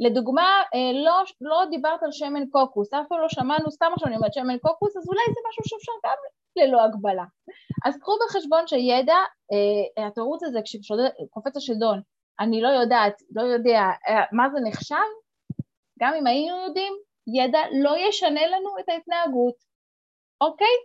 [0.00, 4.16] לדוגמה, אה, לא, לא דיברת על שמן קוקוס, אף פעם לא שמענו, סתם עכשיו אני
[4.16, 6.16] אומרת שמן קוקוס, אז אולי זה משהו שאפשר גם
[6.56, 7.24] ללא הגבלה.
[7.86, 9.16] אז קחו בחשבון שידע,
[9.52, 12.00] אה, התירוץ הזה, כשקופץ השלדון,
[12.40, 15.08] אני לא יודעת, לא יודע אה, מה זה נחשב,
[16.00, 16.92] גם אם היינו יודעים,
[17.34, 19.67] ידע לא ישנה לנו את ההתנהגות,
[20.40, 20.76] אוקיי?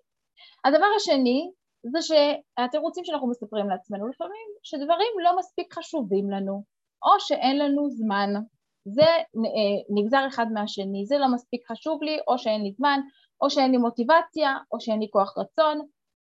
[0.65, 1.51] הדבר השני
[1.91, 6.63] זה שהתירוצים שאנחנו מספרים לעצמנו לפעמים, שדברים לא מספיק חשובים לנו,
[7.03, 8.29] או שאין לנו זמן.
[8.85, 12.99] זה אה, נגזר אחד מהשני, זה לא מספיק חשוב לי, או שאין לי זמן,
[13.41, 15.79] או שאין לי מוטיבציה, או שאין לי כוח רצון,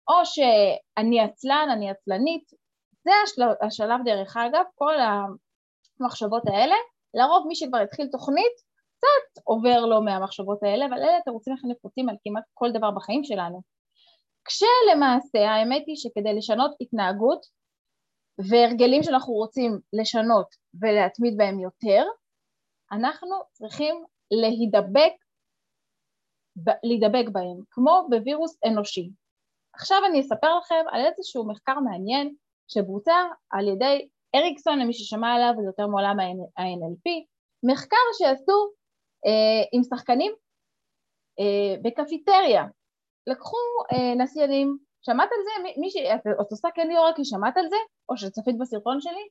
[0.09, 2.45] או שאני עצלן, אני עצלנית.
[3.05, 3.11] זה
[3.67, 6.75] השלב, דרך אגב, כל המחשבות האלה,
[7.15, 8.72] לרוב מי שכבר התחיל תוכנית,
[9.03, 13.25] קצת עובר לו מהמחשבות האלה, אבל אלה התירוצים הכי נפוצים על כמעט כל דבר בחיים
[13.25, 13.63] שלנו.
[14.45, 17.47] כשלמעשה האמת היא שכדי לשנות התנהגות
[18.51, 20.47] והרגלים שאנחנו רוצים לשנות
[20.81, 22.05] ולהתמיד בהם יותר,
[22.93, 25.13] אנחנו צריכים להידבק,
[26.83, 29.11] להידבק בהם, כמו בווירוס אנושי.
[29.75, 32.35] עכשיו אני אספר לכם על איזשהו מחקר מעניין
[32.69, 33.17] שבוצע
[33.51, 37.11] על ידי אריקסון, למי ששמע עליו, זה יותר מעולם ה-NLP,
[37.63, 38.73] מחקר שעשו
[39.73, 40.33] עם שחקנים
[41.41, 42.65] אה, בקפיטריה.
[43.27, 43.57] לקחו
[43.93, 45.81] אה, נסיינים, שמעת על זה?
[45.81, 45.97] מי ש...
[46.41, 47.77] את עושה כן ליאורה כי שמעת על זה?
[48.09, 49.29] או שצפית בסרטון שלי?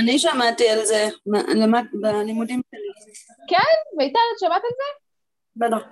[0.00, 1.08] אני שמעתי על זה
[1.54, 3.14] למד, בלימודים שלי.
[3.48, 3.96] כן?
[3.96, 5.00] מיטל, את שמעת על זה?
[5.56, 5.88] בטח.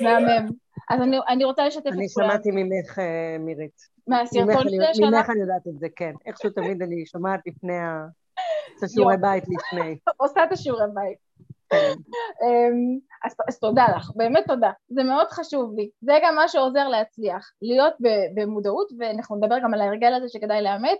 [0.00, 0.48] מהמם.
[0.90, 1.98] אז אני, אני רוצה לשתף את כולם.
[1.98, 3.92] אני שמעתי ממך, אה, מירית.
[4.06, 5.06] מהסרטון שלי?
[5.06, 6.12] ממך אני יודעת את זה, כן.
[6.26, 8.06] איכשהו תמיד אני שומעת לפני ה...
[8.78, 9.98] את השיעורי בית לפני.
[10.22, 11.18] עושה את השיעורי בית.
[11.72, 16.88] אמ, אז, אז תודה לך, באמת תודה, זה מאוד חשוב לי, זה גם מה שעוזר
[16.88, 17.94] להצליח, להיות
[18.34, 20.98] במודעות, ואנחנו נדבר גם על ההרגל הזה שכדאי לאמץ,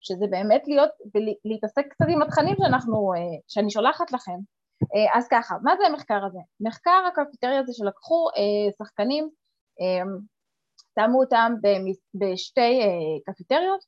[0.00, 4.38] שזה באמת להיות ולהתעסק קצת עם התכנים שאנחנו, אה, שאני שולחת לכם.
[4.94, 6.38] אה, אז ככה, מה זה המחקר הזה?
[6.60, 9.28] מחקר הקפיטריה הזה שלקחו אה, שחקנים,
[10.94, 11.52] שמו אותם
[12.14, 12.80] בשתי
[13.26, 13.80] קפיטריות,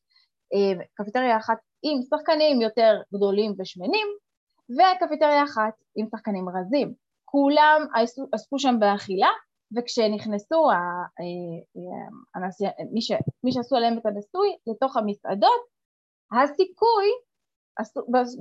[0.94, 4.06] קפיטריה אחת עם שחקנים יותר גדולים ושמנים,
[4.76, 6.94] וקפיטריה אחת עם שחקנים רזים.
[7.24, 7.80] כולם
[8.32, 9.28] עסקו שם באכילה,
[9.76, 10.68] וכשנכנסו
[12.34, 13.12] הנשיא, מי, ש,
[13.44, 15.60] מי שעשו עליהם את הניסוי לתוך המסעדות,
[16.32, 17.08] הסיכוי,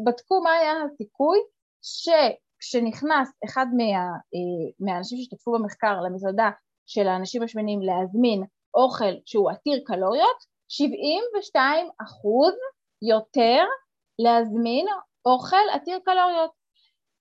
[0.05, 1.37] בדקו מה היה הסיכוי
[1.81, 4.17] שכשנכנס אחד מה,
[4.79, 6.49] מהאנשים שהשתתפו במחקר למסעדה
[6.85, 10.37] של האנשים השמנים להזמין אוכל שהוא עתיר קלוריות,
[10.67, 12.53] 72 אחוז
[13.01, 13.63] יותר
[14.19, 14.85] להזמין
[15.25, 16.51] אוכל עתיר קלוריות.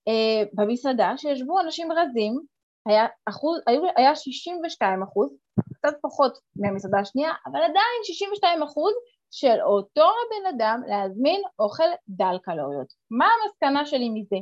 [0.08, 2.40] Uh, במסעדה שישבו אנשים רזים
[2.86, 5.36] היה, אחוז, היה, היה 62 אחוז,
[5.74, 8.92] קצת פחות מהמסעדה השנייה, אבל עדיין 62 אחוז
[9.30, 12.86] של אותו הבן אדם להזמין אוכל דל קלוריות.
[13.10, 14.36] מה המסקנה שלי מזה?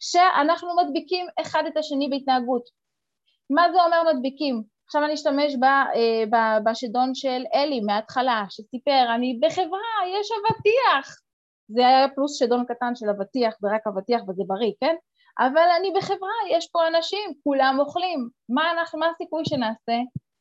[0.00, 2.62] שאנחנו מדביקים אחד את השני בהתנהגות.
[3.50, 4.62] מה זה אומר מדביקים?
[4.86, 11.23] עכשיו אני אשתמש אה, בשדון של אלי מההתחלה, שסיפר, אני בחברה, יש אבטיח.
[11.68, 14.94] זה היה פלוס שדון קטן של אבטיח, זה רק אבטיח וזה בריא, כן?
[15.38, 18.28] אבל אני בחברה, יש פה אנשים, כולם אוכלים.
[18.48, 19.98] מה, אנחנו, מה הסיכוי שנעשה?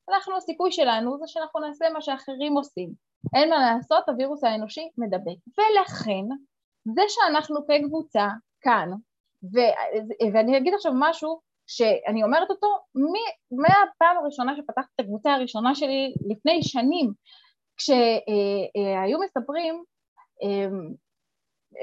[0.10, 2.90] אנחנו, הסיכוי שלנו זה שאנחנו נעשה מה שאחרים עושים.
[3.36, 5.38] אין מה לעשות, הווירוס האנושי מדבק.
[5.58, 6.36] ולכן,
[6.96, 8.28] זה שאנחנו כקבוצה
[8.62, 8.90] כאן,
[9.44, 9.58] ו,
[10.34, 12.68] ואני אגיד עכשיו משהו שאני אומרת אותו
[13.52, 17.12] מהפעם הראשונה שפתחתי את הקבוצה הראשונה שלי לפני שנים,
[17.78, 19.84] כשהיו מספרים
[20.42, 20.94] אמ,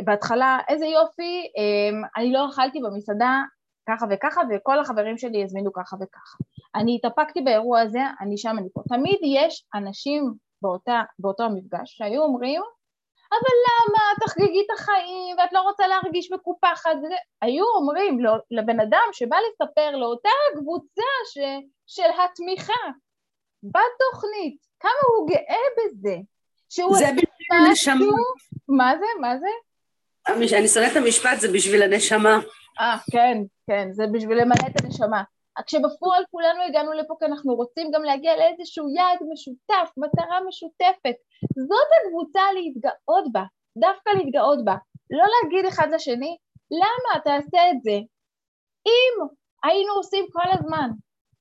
[0.05, 3.43] בהתחלה, איזה יופי, אמ, אני לא אכלתי במסעדה
[3.89, 6.37] ככה וככה וכל החברים שלי הזמינו ככה וככה.
[6.75, 8.83] אני התאפקתי באירוע הזה, אני שם, אני פה.
[8.89, 12.63] תמיד יש אנשים באותה, באותו המפגש שהיו אומרים,
[13.31, 14.27] אבל למה?
[14.27, 16.97] תחגגי את החיים, ואת לא רוצה להרגיש מקופחת.
[17.43, 21.39] היו אומרים לו, לבן אדם שבא לספר לאותה קבוצה ש,
[21.87, 22.83] של התמיכה
[23.63, 26.17] בתוכנית, כמה הוא גאה בזה.
[26.71, 27.95] שהוא זה בשביל הנשמה.
[28.69, 29.07] מה זה?
[29.21, 29.47] מה זה?
[30.37, 32.39] אני שונאת את המשפט, זה בשביל הנשמה.
[32.81, 35.23] אה, כן, כן, זה בשביל למלא את הנשמה.
[35.67, 41.15] כשבפועל כולנו הגענו לפה כי אנחנו רוצים גם להגיע לאיזשהו יעד משותף, מטרה משותפת.
[41.69, 43.43] זאת הקבוצה להתגאות בה,
[43.79, 44.77] דווקא להתגאות בה.
[45.11, 46.37] לא להגיד אחד לשני,
[46.71, 47.99] למה תעשה את זה?
[48.87, 49.27] אם
[49.65, 50.91] היינו עושים כל הזמן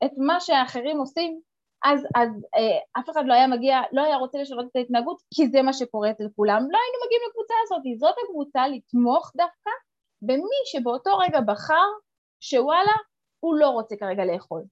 [0.06, 1.40] את מה שהאחרים עושים,
[1.86, 5.48] אז, אז אה, אף אחד לא היה מגיע, לא היה רוצה לשנות את ההתנהגות, כי
[5.48, 7.82] זה מה שקורה אצל כולם, לא היינו מגיעים לקבוצה הזאת.
[8.00, 9.72] זאת הקבוצה לתמוך דווקא
[10.22, 11.88] במי שבאותו רגע בחר
[12.40, 12.96] שוואלה,
[13.40, 14.64] הוא לא רוצה כרגע לאכול.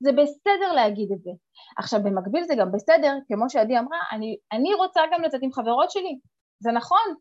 [0.00, 1.30] זה בסדר להגיד את זה.
[1.78, 5.90] עכשיו, במקביל זה גם בסדר, כמו שעדי אמרה, אני, אני רוצה גם לצאת עם חברות
[5.90, 6.18] שלי.
[6.58, 7.14] זה נכון,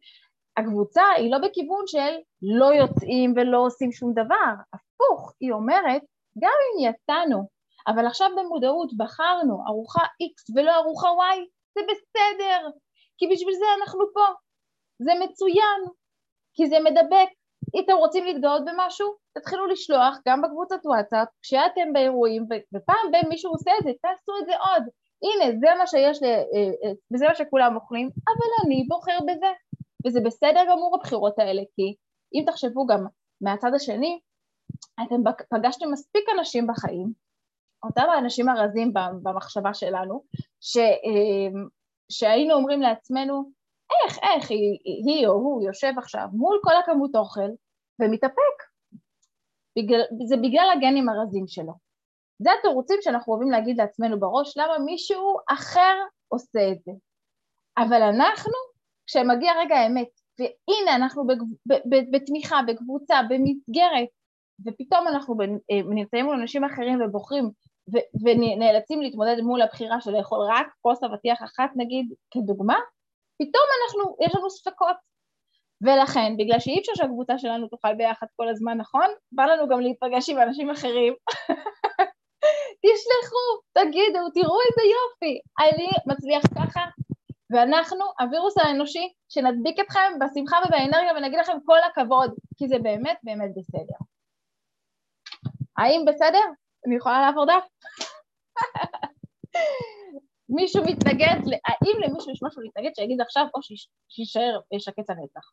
[0.57, 6.01] הקבוצה היא לא בכיוון של לא יוצאים ולא עושים שום דבר, הפוך, היא אומרת,
[6.39, 7.47] גם אם יצאנו,
[7.87, 11.39] אבל עכשיו במודעות בחרנו ארוחה X ולא ארוחה Y,
[11.75, 12.69] זה בסדר,
[13.17, 14.25] כי בשביל זה אנחנו פה.
[14.99, 15.79] זה מצוין,
[16.53, 17.29] כי זה מדבק,
[17.75, 22.43] אם אתם רוצים להתגאות במשהו, תתחילו לשלוח גם בקבוצת וואטסאפ, כשאתם באירועים,
[22.75, 24.83] ופעם בין מישהו עושה את זה, תעשו את זה עוד.
[25.23, 26.23] הנה, זה מה שיש.
[26.23, 29.51] אה, אה, וזה מה שכולם אוכלים, אבל אני בוחר בזה.
[30.05, 31.95] וזה בסדר גמור הבחירות האלה, כי
[32.33, 33.05] אם תחשבו גם
[33.41, 34.19] מהצד השני,
[35.03, 35.15] אתם
[35.49, 37.13] פגשתם מספיק אנשים בחיים,
[37.83, 38.93] אותם האנשים הרזים
[39.23, 40.23] במחשבה שלנו,
[40.59, 41.61] ש, אה,
[42.09, 43.51] שהיינו אומרים לעצמנו,
[44.05, 47.49] איך, איך היא, היא או הוא יושב עכשיו מול כל הכמות אוכל
[47.99, 48.57] ומתאפק.
[49.77, 51.73] בגלל, זה בגלל הגנים הרזים שלו.
[52.39, 55.95] זה התירוצים שאנחנו אוהבים להגיד לעצמנו בראש, למה מישהו אחר
[56.27, 56.91] עושה את זה.
[57.77, 58.53] אבל אנחנו,
[59.07, 60.07] כשמגיע רגע האמת,
[60.39, 61.23] והנה אנחנו
[62.11, 64.07] בתמיכה, בקבוצה, במסגרת,
[64.65, 67.51] ופתאום אנחנו אה, נמצאים מול אנשים אחרים ובוחרים
[68.23, 72.77] ונאלצים להתמודד מול הבחירה של לאכול רק כוס אבטיח אחת נגיד כדוגמה,
[73.41, 74.95] פתאום אנחנו, יש לנו ספקות.
[75.81, 79.07] ולכן, בגלל שאי אפשר שהקבוצה שלנו תאכל ביחד כל הזמן, נכון?
[79.31, 81.13] בא לנו גם להיפגש עם אנשים אחרים.
[82.83, 86.81] תשלחו, תגידו, תראו איזה יופי, אני מצליח ככה,
[87.51, 93.51] ואנחנו, הווירוס האנושי, שנדביק אתכם בשמחה ובאנרגיה ונגיד לכם כל הכבוד, כי זה באמת באמת
[93.55, 93.97] בסדר.
[95.77, 96.45] האם בסדר?
[96.87, 97.65] אני יכולה לעבור דף?
[100.49, 103.59] מישהו מתנגד, האם למישהו יש משהו להתנגד שיגיד עכשיו או
[104.09, 105.51] שיישאר שקט הנצח?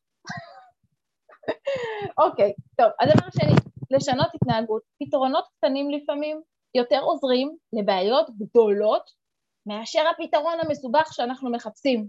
[2.24, 3.52] אוקיי, טוב, הדבר השני,
[3.90, 4.82] לשנות התנהגות.
[5.02, 6.42] פתרונות קטנים לפעמים
[6.74, 9.10] יותר עוזרים לבעיות גדולות
[9.66, 12.08] מאשר הפתרון המסובך שאנחנו מחפשים.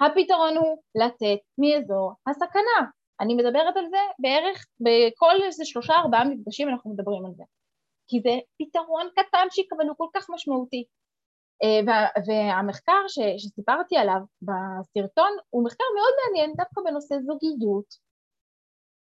[0.00, 2.90] הפתרון הוא לצאת מאזור הסכנה.
[3.20, 7.44] אני מדברת על זה בערך בכל איזה שלושה ארבעה מפגשים אנחנו מדברים על זה.
[8.08, 10.84] כי זה פתרון קטנצ'יק אבל הוא כל כך משמעותי.
[11.62, 11.80] אה,
[12.26, 18.04] והמחקר שסיפרתי עליו בסרטון הוא מחקר מאוד מעניין דווקא בנושא זוגיות.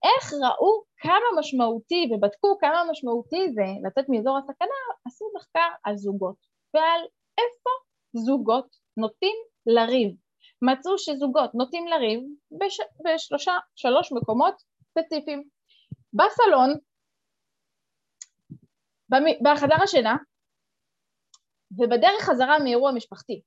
[0.04, 6.36] איך ראו כמה משמעותי ובדקו כמה משמעותי זה לצאת מאזור הסכנה, עשו מחקר על זוגות
[6.74, 7.02] ועל
[7.38, 7.72] איפה
[8.26, 9.36] זוגות נוטים
[9.66, 10.12] לריב.
[10.62, 12.20] מצאו שזוגות נוטים לריב
[12.60, 12.80] בש...
[13.06, 14.56] בשלושה, שלוש מקומות
[14.90, 15.44] ספציפיים.
[16.14, 16.70] בסלון,
[19.41, 20.15] בחדר השינה,
[21.71, 23.41] ובדרך חזרה מאירוע משפחתי,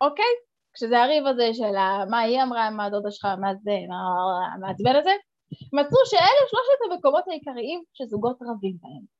[0.00, 0.34] אוקיי?
[0.74, 1.72] כשזה הריב הזה של
[2.10, 3.96] מה היא אמרה, מה הדודה שלך, מה זה, מה
[4.54, 5.12] המעצבן הזה,
[5.72, 9.14] מצאו שאלה שלושת המקומות העיקריים שזוגות רבים בהם.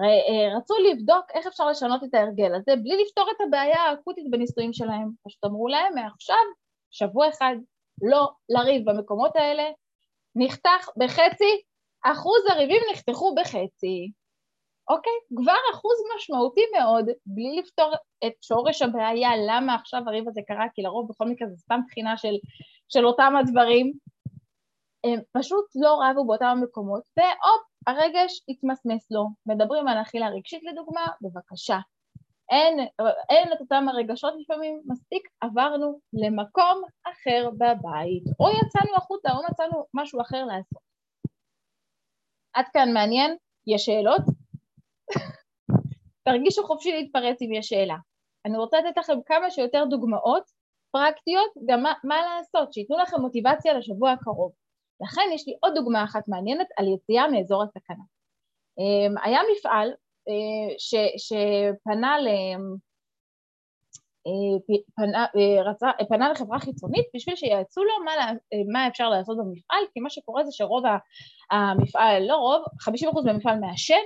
[0.00, 4.72] אה, רצו לבדוק איך אפשר לשנות את ההרגל הזה בלי לפתור את הבעיה האקוטית בנישואים
[4.72, 5.10] שלהם.
[5.24, 6.44] פשוט אמרו להם מעכשיו,
[6.90, 7.54] שבוע אחד,
[8.02, 9.64] לא לריב במקומות האלה,
[10.34, 11.62] נחתך בחצי,
[12.04, 14.12] אחוז הריבים נחתכו בחצי.
[14.88, 15.12] אוקיי?
[15.36, 17.92] כבר אחוז משמעותי מאוד, בלי לפתור
[18.26, 22.16] את שורש הבעיה, למה עכשיו הריב הזה קרה, כי לרוב בכל מקרה זה סתם בחינה
[22.16, 22.34] של,
[22.88, 23.92] של אותם הדברים,
[25.04, 29.26] הם פשוט לא רבו באותם המקומות, והופ, הרגש התמסמס לו.
[29.46, 31.78] מדברים על אכילה רגשית לדוגמה, בבקשה.
[32.50, 32.78] אין,
[33.30, 39.86] אין את אותם הרגשות לפעמים, מספיק עברנו למקום אחר בבית, או יצאנו החוצה או מצאנו
[39.94, 40.82] משהו אחר לעשות.
[42.54, 43.36] עד כאן מעניין?
[43.66, 44.35] יש שאלות?
[46.24, 47.96] תרגישו חופשי להתפרץ אם יש שאלה.
[48.44, 50.42] אני רוצה לתת לכם כמה שיותר דוגמאות
[50.90, 54.52] פרקטיות, גם מה, מה לעשות, שייתנו לכם מוטיבציה לשבוע הקרוב.
[55.00, 58.04] לכן יש לי עוד דוגמה אחת מעניינת על יציאה מאזור הסכנה.
[58.78, 59.88] אמ, היה מפעל
[60.28, 62.28] אה, ש, שפנה ל...
[64.96, 65.26] פנה,
[65.64, 68.12] רצה, פנה לחברה חיצונית בשביל שיעצו לו מה,
[68.72, 70.84] מה אפשר לעשות במפעל, כי מה שקורה זה שרוב
[71.50, 74.04] המפעל, לא רוב, 50% במפעל מעשן,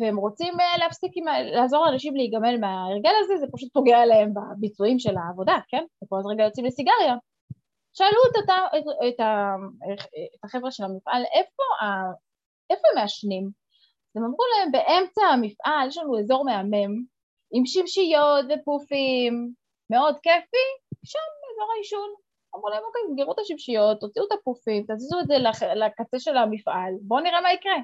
[0.00, 5.16] והם רוצים להפסיק, עם, לעזור לאנשים להיגמל מההרגל הזה, זה פשוט פוגע להם בביצועים של
[5.16, 5.84] העבודה, כן?
[6.02, 7.14] אז רגע יוצאים לסיגריה.
[7.92, 9.20] שאלו את, אותה, את, את,
[10.34, 11.62] את החבר'ה של המפעל, איפה,
[12.70, 13.50] איפה הם מעשנים?
[14.16, 16.92] הם אמרו להם, באמצע המפעל יש לנו אזור מהמם,
[17.52, 19.52] עם שמשיות ופופים,
[19.90, 20.66] מאוד כיפי,
[21.04, 22.08] שם אזור העישון.
[22.56, 25.34] אמרו להם, אוקיי, סגרו את השמשיות, תוציאו את הפופים, תזיזו את זה
[25.74, 27.76] לקצה של המפעל, בואו נראה מה יקרה.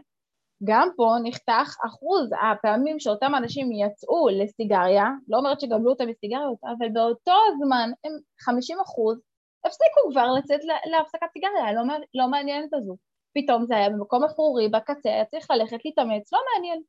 [0.64, 6.88] גם פה נחתך אחוז הפעמים שאותם אנשים יצאו לסיגריה, לא אומרת שגמלו אותם מסיגריות, אבל
[6.92, 7.32] באותו
[7.64, 9.18] זמן הם 50 אחוז
[9.66, 11.82] הפסיקו כבר לצאת להפסקת סיגריה, לא,
[12.14, 12.96] לא מעניינת הזו.
[13.34, 16.82] פתאום זה היה במקום אפרורי, בקצה, היה צריך ללכת להתאמץ, לא מעניין.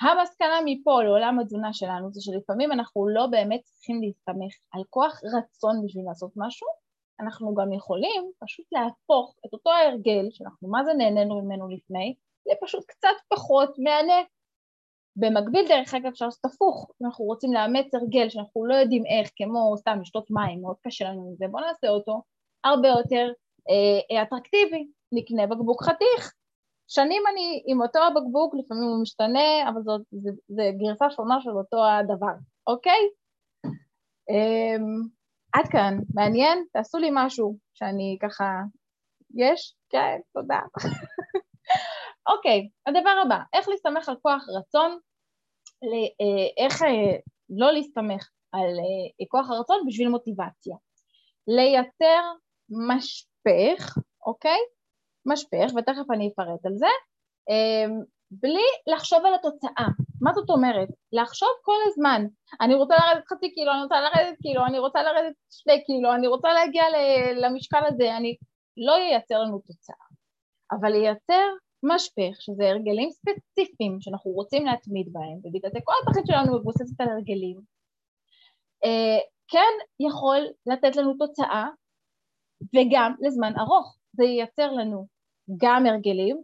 [0.00, 5.82] המסקנה מפה לעולם התזונה שלנו זה שלפעמים אנחנו לא באמת צריכים להסתמך על כוח רצון
[5.84, 6.68] בשביל לעשות משהו,
[7.20, 12.14] אנחנו גם יכולים פשוט להפוך את אותו ההרגל שאנחנו מה זה נהנינו ממנו לפני,
[12.46, 14.22] לפשוט קצת פחות מהנה.
[15.16, 19.30] במקביל דרך אגב אפשר לעשות הפוך, אם אנחנו רוצים לאמץ הרגל שאנחנו לא יודעים איך,
[19.36, 22.22] כמו סתם לשתות מים, מאוד קשה לנו עם זה, בואו נעשה אותו
[22.64, 23.32] הרבה יותר
[23.70, 26.32] אה, אטרקטיבי, נקנה בקבוק חתיך,
[26.88, 31.50] שנים אני עם אותו הבקבוק, לפעמים הוא משתנה, אבל זאת, זה, זה גרסה שונה של
[31.50, 32.34] אותו הדבר,
[32.66, 33.08] אוקיי?
[34.30, 35.08] Um,
[35.52, 36.64] עד כאן, מעניין?
[36.72, 38.44] תעשו לי משהו שאני ככה...
[39.34, 39.74] יש?
[39.90, 40.60] כן, תודה.
[42.28, 44.98] אוקיי, הדבר הבא, איך להסתמך על כוח רצון,
[45.84, 47.16] אה, איך אה,
[47.50, 50.76] לא להסתמך על אה, כוח הרצון בשביל מוטיבציה.
[51.48, 52.22] לייצר
[52.88, 54.58] משפך, אוקיי?
[55.26, 56.86] משפך, ותכף אני אפרט על זה,
[58.30, 59.86] בלי לחשוב על התוצאה.
[60.20, 60.88] מה זאת אומרת?
[61.12, 62.26] לחשוב כל הזמן,
[62.60, 66.26] אני רוצה לרדת חצי קילו, אני רוצה לרדת קילו, אני רוצה לרדת שתי קילו, אני
[66.26, 66.84] רוצה להגיע
[67.34, 68.36] למשקל הזה, אני...
[68.76, 70.06] לא ייצר לנו תוצאה,
[70.72, 71.48] אבל ייצר
[71.84, 77.08] משפך, שזה הרגלים ספציפיים שאנחנו רוצים להתמיד בהם, ובגלל זה כל התכלית שלנו מבוססת על
[77.08, 77.60] הרגלים,
[78.84, 79.18] אה,
[79.48, 81.68] כן יכול לתת לנו תוצאה
[82.74, 83.96] וגם לזמן ארוך.
[84.12, 85.06] זה ייצר לנו
[85.56, 86.36] גם הרגלים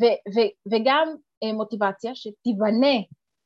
[0.00, 1.08] ו- ו- וגם
[1.42, 2.96] אה, מוטיבציה שתיבנה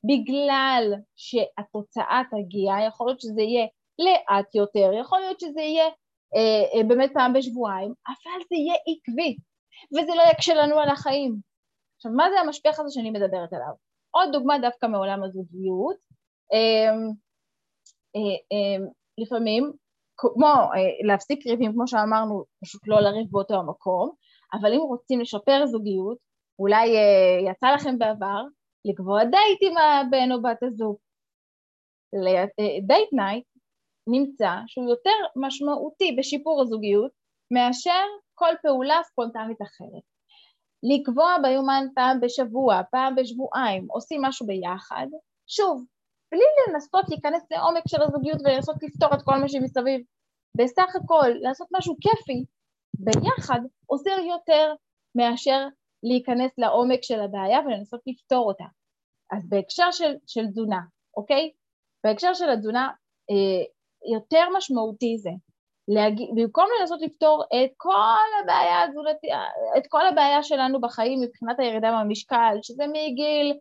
[0.08, 3.66] בגלל שהתוצאה תגיע, יכול להיות שזה יהיה
[3.98, 5.88] לאט יותר, יכול להיות שזה יהיה
[6.36, 9.36] אה, אה, באמת פעם בשבועיים, אבל זה יהיה עקבי
[9.92, 11.36] וזה לא יקשה לנו על החיים.
[11.96, 13.74] עכשיו, מה זה המשפך הזה שאני מדברת עליו?
[14.10, 15.96] עוד דוגמה דווקא מעולם הזוגיות,
[16.52, 16.94] אה,
[18.16, 18.86] אה, אה,
[19.18, 19.72] לפעמים
[20.16, 24.10] כמו אה, להפסיק ריבים, כמו שאמרנו, פשוט לא לריב באותו המקום,
[24.60, 26.18] אבל אם רוצים לשפר זוגיות,
[26.58, 26.86] אולי
[27.50, 28.42] יצא לכם בעבר
[28.84, 30.96] לקבוע דייט עם הבן או בת הזוג.
[32.86, 33.44] date night
[34.06, 37.12] נמצא שהוא יותר משמעותי בשיפור הזוגיות
[37.50, 38.04] מאשר
[38.42, 40.04] כל פעולה ספונטנית אחרת.
[40.82, 45.06] לקבוע ביומן פעם בשבוע, פעם בשבועיים, עושים משהו ביחד,
[45.46, 45.84] שוב,
[46.32, 50.00] בלי לנסות להיכנס לעומק של הזוגיות ולנסות לפתור את כל מה שמסביב.
[50.56, 52.44] בסך הכל, לעשות משהו כיפי
[52.94, 54.74] ביחד עוזר יותר
[55.14, 55.68] מאשר
[56.02, 58.64] להיכנס לעומק של הבעיה ולנסות לפתור אותה.
[59.32, 60.80] אז בהקשר של, של תזונה,
[61.16, 61.52] אוקיי?
[62.04, 62.90] בהקשר של התזונה,
[63.30, 63.64] אה,
[64.14, 65.30] יותר משמעותי זה,
[65.88, 67.94] להגיע, במקום לנסות לפתור את כל
[68.42, 69.30] הבעיה התזונתית,
[69.76, 73.54] את כל הבעיה שלנו בחיים מבחינת הירידה במשקל, שזה מגיל,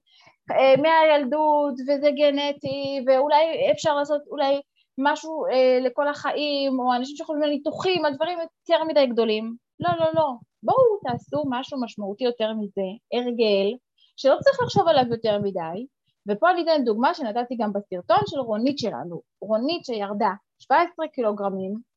[0.51, 4.61] אה, מהילדות, וזה גנטי, ואולי אפשר לעשות אולי
[4.97, 9.55] משהו אה, לכל החיים, או אנשים שיכולים לניתוחים, הדברים יותר מדי גדולים.
[9.79, 10.29] לא, לא, לא.
[10.63, 13.77] בואו תעשו משהו משמעותי יותר מזה, הרגל,
[14.17, 15.85] שלא צריך לחשוב עליו יותר מדי,
[16.29, 21.90] ופה אני אתן דוגמה שנתתי גם בסרטון של רונית שלנו, רונית שירדה 17 קילוגרמים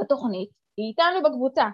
[0.00, 1.64] בתוכנית, היא איתנו בקבוצה.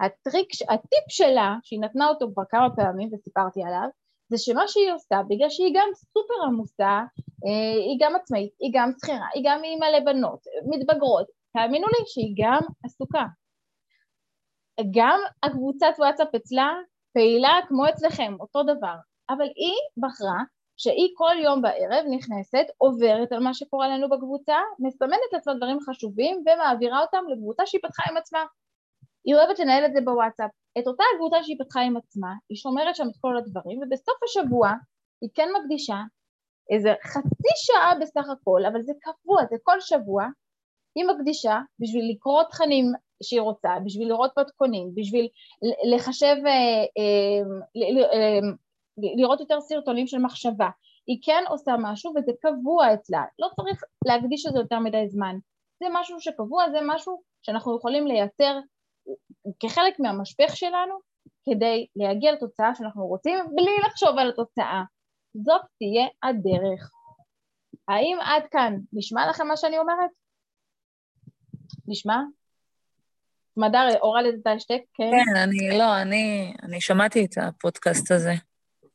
[0.00, 3.88] הטריק, הטיפ שלה, שהיא נתנה אותו כבר כמה פעמים וסיפרתי עליו,
[4.28, 7.00] זה שמה שהיא עושה, בגלל שהיא גם סופר עמוסה,
[7.46, 12.34] אה, היא גם עצמאית, היא גם שכירה, היא גם אימא לבנות, מתבגרות, תאמינו לי שהיא
[12.38, 13.24] גם עסוקה.
[14.94, 16.72] גם הקבוצת וואטסאפ אצלה
[17.14, 18.96] פעילה כמו אצלכם, אותו דבר,
[19.30, 20.40] אבל היא בחרה
[20.76, 26.44] שהיא כל יום בערב נכנסת, עוברת על מה שקורה לנו בקבוצה, מסמנת לעצמה דברים חשובים
[26.46, 28.44] ומעבירה אותם לקבוצה שהיא פתחה עם עצמה.
[29.24, 30.50] היא אוהבת לנהל את זה בוואטסאפ.
[30.78, 34.72] את אותה קבוצה שהיא פתחה עם עצמה, היא שומרת שם את כל הדברים, ובסוף השבוע
[35.20, 35.96] היא כן מקדישה
[36.70, 40.24] איזה חצי שעה בסך הכל, אבל זה קבוע, זה כל שבוע,
[40.96, 45.28] היא מקדישה בשביל לקרוא תכנים שהיא רוצה, בשביל לראות מתכונים, בשביל
[45.94, 48.48] לחשב, אה, אה,
[48.98, 50.68] לראות יותר סרטונים של מחשבה,
[51.06, 55.36] היא כן עושה משהו וזה קבוע אצלה, לא צריך להקדיש לזה יותר מדי זמן.
[55.80, 58.58] זה משהו שקבוע, זה משהו שאנחנו יכולים לייצר
[59.60, 60.94] כחלק מהמשפך שלנו
[61.44, 64.82] כדי להגיע לתוצאה שאנחנו רוצים בלי לחשוב על התוצאה.
[65.34, 66.90] זאת תהיה הדרך.
[67.88, 70.10] האם עד כאן נשמע לכם מה שאני אומרת?
[71.88, 72.16] נשמע?
[73.56, 74.80] מדר, הורדת את ההשתק?
[74.94, 75.10] כן.
[75.10, 78.32] כן, אני, לא, אני, אני שמעתי את הפודקאסט הזה.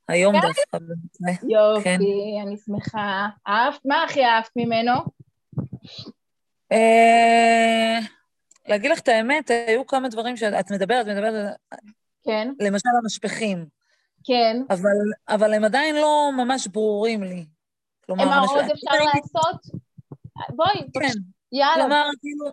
[0.09, 0.47] היום כן?
[0.47, 0.77] דווקא.
[1.49, 1.99] יופי, כן.
[2.47, 3.27] אני שמחה.
[3.47, 3.79] אהבת?
[3.85, 4.93] מה הכי אהבת ממנו?
[6.71, 7.99] אה,
[8.67, 11.55] להגיד לך את האמת, היו כמה דברים שאת מדברת, מדברת...
[12.23, 12.51] כן.
[12.59, 13.65] למשל המשפכים.
[14.23, 14.57] כן.
[14.69, 14.89] אבל,
[15.29, 17.45] אבל הם עדיין לא ממש ברורים לי.
[18.05, 19.61] כלומר, מה עוד אפשר לעשות?
[20.49, 21.19] בואי, כן.
[21.51, 21.75] יאללה.
[21.75, 22.45] כלומר, כאילו,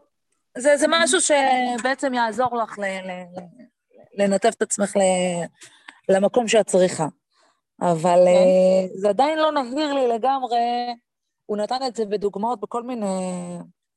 [0.58, 3.24] זה, זה משהו שבעצם יעזור לך ל, ל,
[4.14, 5.00] לנתב את עצמך ל,
[6.08, 7.06] למקום שאת צריכה.
[7.80, 8.94] אבל כן.
[8.94, 10.58] uh, זה עדיין לא נהיר לי לגמרי,
[11.46, 13.06] הוא נתן את זה בדוגמאות בכל מיני,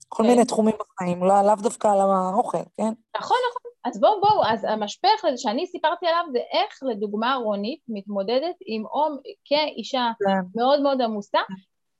[0.08, 0.30] כל כן.
[0.30, 2.94] מיני תחומים בחיים, לא, לאו דווקא על האוכל, כן?
[3.18, 3.72] נכון, נכון.
[3.86, 9.18] אז בואו, בואו, אז המשפך שאני סיפרתי עליו זה איך לדוגמה רונית מתמודדת עם אום
[9.46, 10.40] כאישה כן.
[10.56, 11.40] מאוד מאוד עמוסה,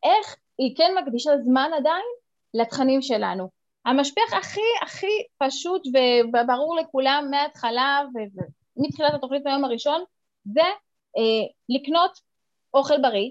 [0.04, 2.06] איך היא כן מקדישה זמן עדיין
[2.54, 3.50] לתכנים שלנו.
[3.86, 5.82] המשפך הכי הכי פשוט
[6.34, 8.02] וברור לכולם מההתחלה
[8.78, 10.04] ומתחילת התוכנית מהיום הראשון
[10.46, 10.74] זה אה,
[11.70, 12.12] לקנות
[12.74, 13.30] אוכל בריא,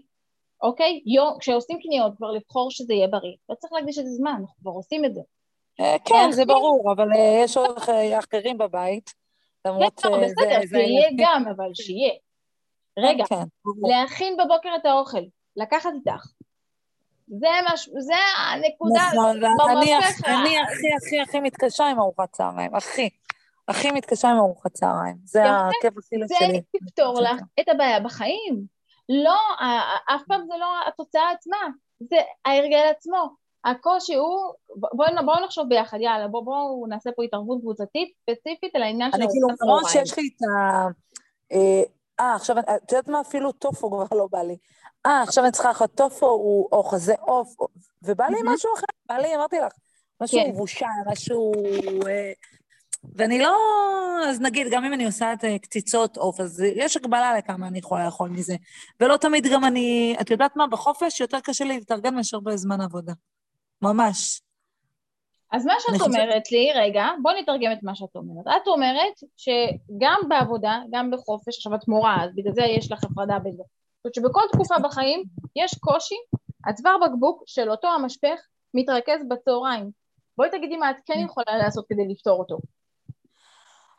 [0.63, 1.03] אוקיי?
[1.07, 3.35] יום, כשעושים קניות כבר לבחור שזה יהיה בריא.
[3.49, 5.21] לא צריך להקדיש לזה זמן, אנחנו כבר עושים את זה.
[5.81, 7.79] אה, כן, זה ברור, אבל אה, יש עוד
[8.19, 9.15] אחרים בבית,
[9.65, 10.11] למרות שזה...
[10.11, 12.13] בסדר, שיהיה גם, אבל שיהיה.
[12.99, 13.43] רגע, כן,
[13.89, 15.23] להכין בבוקר את האוכל,
[15.57, 16.27] לקחת איתך.
[17.29, 17.89] זה מש...
[17.99, 19.45] זה הנקודה נכון,
[20.25, 23.11] אני הכי הכי הכי מתקשה עם ארוחת צהריים, הכי.
[23.69, 25.17] הכי מתקשה עם ארוחת צהריים.
[25.25, 26.27] זה הכיף הכי שלי.
[26.29, 28.63] זה יפתור לך את הבעיה בחיים.
[29.09, 29.39] לא,
[30.15, 31.57] אף פעם זה לא התוצאה עצמה,
[32.01, 33.29] זה ההרגל עצמו.
[33.65, 38.83] הקושי הוא, בואו בוא נחשוב ביחד, יאללה, בואו בוא נעשה פה התערבות קבוצתית ספציפית על
[38.83, 39.17] העניין של.
[39.17, 40.87] אני כאילו, למרות שיש לי את ה...
[41.53, 41.83] אה,
[42.21, 43.21] אה עכשיו, את יודעת מה?
[43.21, 44.57] אפילו טופו כבר לא בא לי.
[45.07, 46.27] אה, עכשיו אני צריכה לאכול טופו
[46.73, 47.57] או חזה עוף,
[48.03, 49.73] ובא לי משהו אחר, בא לי, אמרתי לך,
[50.21, 50.51] משהו כן.
[50.51, 51.53] מבושל, משהו...
[53.15, 53.57] ואני לא...
[54.29, 57.79] אז נגיד, גם אם אני עושה את אה, קציצות עוף, אז יש הגבלה לכמה אני
[57.79, 58.57] יכולה לאכול מזה.
[59.01, 60.17] ולא תמיד גם אני...
[60.21, 60.67] את יודעת מה?
[60.67, 63.13] בחופש יותר קשה לי להתארגן מאשר בזמן עבודה.
[63.83, 64.41] ממש.
[65.53, 66.57] אז מה שאת אומרת חושב...
[66.57, 68.47] לי, רגע, בואי נתרגם את מה שאת אומרת.
[68.47, 73.39] את אומרת שגם בעבודה, גם בחופש, עכשיו את מורה, אז בגלל זה יש לך הפרדה
[73.39, 73.63] בזה.
[74.05, 75.25] זאת אומרת שבכל תקופה בחיים
[75.57, 76.15] יש קושי,
[76.67, 78.41] הצוואר בקבוק של אותו המשפך
[78.75, 79.91] מתרכז בצהריים.
[80.37, 82.59] בואי תגידי מה את כן יכולה לעשות כדי לפתור אותו.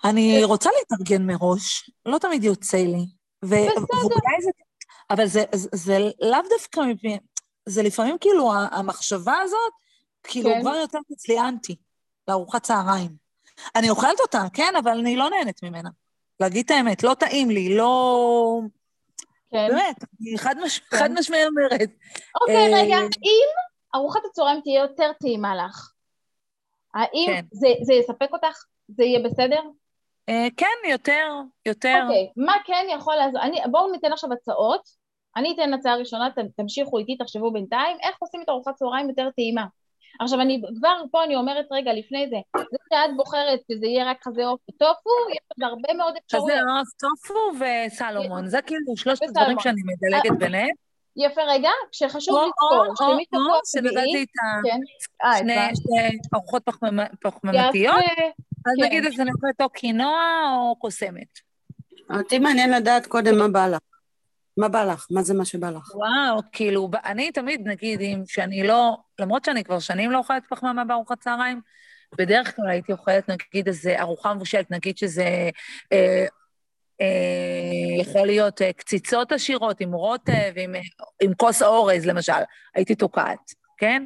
[0.03, 3.05] אני רוצה להתארגן מראש, לא תמיד יוצא לי.
[3.45, 4.15] ו- בסדר.
[4.39, 4.49] זה,
[5.09, 6.81] אבל זה, זה, זה לאו דווקא,
[7.65, 9.73] זה לפעמים כאילו המחשבה הזאת,
[10.23, 10.61] כאילו כן.
[10.61, 11.75] כבר יותר אצלי אנטי,
[12.27, 13.11] לארוחת צהריים.
[13.75, 15.89] אני אוכלת אותה, כן, אבל אני לא נהנית ממנה.
[16.39, 18.61] להגיד את האמת, לא טעים לי, לא...
[19.51, 19.67] כן.
[19.69, 20.79] באמת, אני חד, מש...
[20.79, 20.97] כן.
[20.97, 21.89] חד משמעי אומרת.
[22.41, 22.81] אוקיי, אה...
[22.81, 23.47] רגע, אם
[23.95, 25.91] ארוחת הצהריים תהיה יותר טעימה לך,
[26.93, 27.45] האם כן.
[27.51, 28.63] זה, זה יספק אותך?
[28.87, 29.61] זה יהיה בסדר?
[30.29, 31.27] אה, כן, יותר,
[31.65, 31.99] יותר.
[32.03, 33.41] אוקיי, מה כן יכול לעזור?
[33.71, 34.81] בואו ניתן עכשיו הצעות.
[35.35, 39.65] אני אתן הצעה ראשונה, תמשיכו איתי, תחשבו בינתיים, איך עושים את ארוחת צהריים יותר טעימה.
[40.19, 44.23] עכשיו, אני כבר פה אני אומרת רגע לפני זה, זה שאת בוחרת שזה יהיה רק
[44.23, 46.51] חזה עוף וטופו, יש עוד הרבה מאוד אפשרויות.
[46.51, 50.75] חזה עוף, טופו וסלומון, זה כאילו שלושת הדברים שאני מדלגת ביניהם.
[51.15, 54.29] יפה, רגע, כשחשוב לזכור, שמי תבוא שנתתי את
[55.25, 55.55] אה, שני
[56.33, 56.63] ארוחות
[57.21, 57.95] פחמימתיות,
[58.65, 58.85] אז כן.
[58.85, 60.19] נגיד אז אני אוכלת או קינוע
[60.57, 61.39] או קוסמת.
[62.09, 63.79] אותי מעניין לדעת קודם מה בא לך.
[64.57, 65.07] מה בא לך?
[65.11, 65.95] מה זה מה שבא לך?
[65.95, 70.85] וואו, כאילו, אני תמיד, נגיד, אם שאני לא, למרות שאני כבר שנים לא אוכלת פחמימה
[70.85, 71.61] בארוחת צהריים,
[72.17, 75.49] בדרך כלל הייתי אוכלת, נגיד, איזה ארוחה מבושלת, נגיד שזה
[75.93, 76.25] אה,
[77.01, 80.81] אה, יכול להיות אה, קציצות עשירות עם רוטב, עם, אה,
[81.21, 82.33] עם כוס אורז, למשל,
[82.75, 84.05] הייתי תוקעת, כן?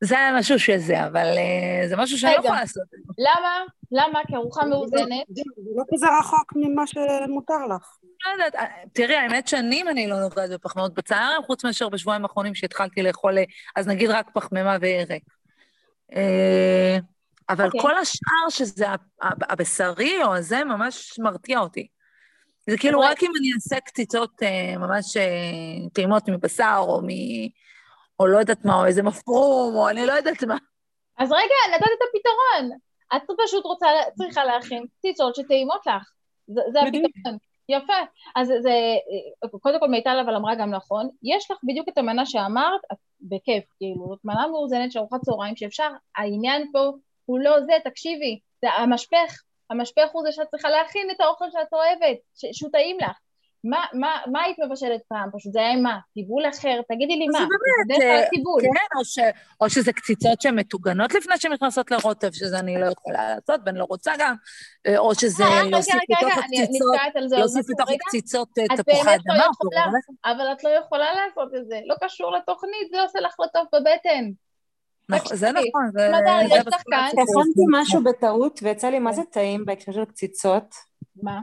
[0.00, 2.82] זה היה משהו שזה, אבל uh, זה משהו שאני לא יכולה לעשות.
[3.18, 3.60] למה?
[3.92, 4.20] למה?
[4.28, 5.26] כי ארוחה מאוזנת.
[5.28, 5.42] זה
[5.76, 7.96] לא כזה רחוק ממה שמותר לך.
[8.26, 12.54] לא יודעת, אה, תראי, האמת שנים אני לא נוגעת בפחמימות בצהריים, חוץ מאשר בשבועיים האחרונים
[12.54, 13.44] שהתחלתי לאכול, אה,
[13.76, 15.22] אז נגיד רק פחמימה וירק.
[17.48, 17.80] אבל אוקיי.
[17.80, 18.86] כל השאר, שזה
[19.20, 21.86] הבשרי או הזה, ממש מרתיע אותי.
[22.70, 24.42] זה כאילו רק אם אני אעשה קציצות
[24.78, 25.16] ממש
[25.92, 27.08] טעימות מבשר או מ...
[28.20, 30.56] או לא יודעת מה, או איזה מפרום, או אני לא יודעת מה.
[31.18, 32.78] אז רגע, נתת את הפתרון.
[33.16, 36.10] את פשוט רוצה, צריכה להכין קציצות שטעימות לך.
[36.46, 37.38] זה, זה הפתרון.
[37.68, 37.92] יפה.
[38.36, 38.70] אז זה,
[39.60, 42.80] קודם כל מיטל אבל אמרה גם נכון, יש לך בדיוק את המנה שאמרת,
[43.20, 46.90] בכיף, כאילו, זאת מנה מאוזנת של ארוחת צהריים שאפשר, העניין פה
[47.24, 51.72] הוא לא זה, תקשיבי, זה המשפך, המשפך הוא זה שאת צריכה להכין את האוכל שאת
[51.72, 52.18] אוהבת,
[52.52, 53.18] שהוא טעים לך.
[53.64, 55.30] מה, מה, מה היית מבשלת פעם?
[55.32, 55.98] פשוט זה היה עם מה?
[56.14, 56.80] טיבול אחר?
[56.88, 57.38] תגידי לי מה.
[57.38, 58.22] זה באמת, אה,
[58.60, 59.18] כן, או, ש,
[59.60, 63.78] או שזה קציצות שהן מטוגנות לפני שהן נכנסות לרוטב, שזה אני לא יכולה לעשות ואני
[63.78, 64.34] לא רוצה גם,
[64.86, 69.44] אה, או שזה להוסיף בתוך הקציצות, להוסיף בתוך הקציצות אה, תפוחי אדמה.
[70.24, 73.66] אבל את לא יכולה לעשות את זה, לא קשור לתוכנית, זה עושה לך לא טוב
[73.72, 74.30] בבטן.
[75.08, 76.08] נכון, זה נכון, זה...
[77.08, 80.74] הכנתי משהו בטעות ויצא לי מה זה טעים בהקשר של קציצות.
[81.22, 81.38] מה?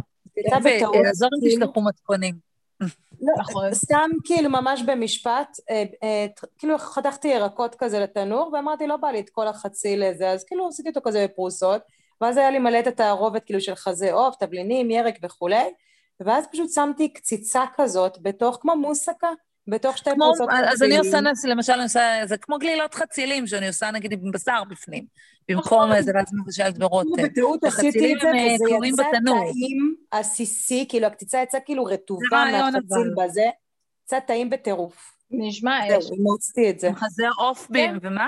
[1.10, 2.36] עזוב אם תשלחו מתכונים.
[3.22, 3.74] לא, נכון.
[3.74, 6.26] סתם כאילו ממש במשפט, אה, אה,
[6.58, 10.68] כאילו חתכתי ירקות כזה לתנור ואמרתי לא בא לי את כל החצי לזה, אז כאילו
[10.68, 11.82] עשיתי אותו כזה בפרוסות
[12.22, 15.74] ואז היה לי מלא את התערובת כאילו של חזה עוף, תבלינים, ירק וכולי
[16.20, 19.30] ואז פשוט שמתי קציצה כזאת בתוך כמו מוסקה
[19.68, 20.70] בתוך שתי פרוסות חצילים.
[20.70, 24.64] אז אני עושה, למשל, אני עושה, זה כמו גלילות חצילים שאני עושה נגיד עם בשר
[24.70, 25.06] בפנים,
[25.50, 27.22] במקום איזה ואז מבשלת ברוטב.
[27.24, 33.50] בטעות עשיתי את זה, וזה יצא טעים עסיסי, כאילו הקציצה יצאה כאילו רטובה מהחציל בזה,
[34.06, 35.14] יצא טעים בטירוף.
[35.32, 36.04] נשמע אש.
[36.04, 36.90] זהו, אימוצתי את זה.
[36.94, 38.08] חזה עוף בים, כן.
[38.08, 38.28] ומה?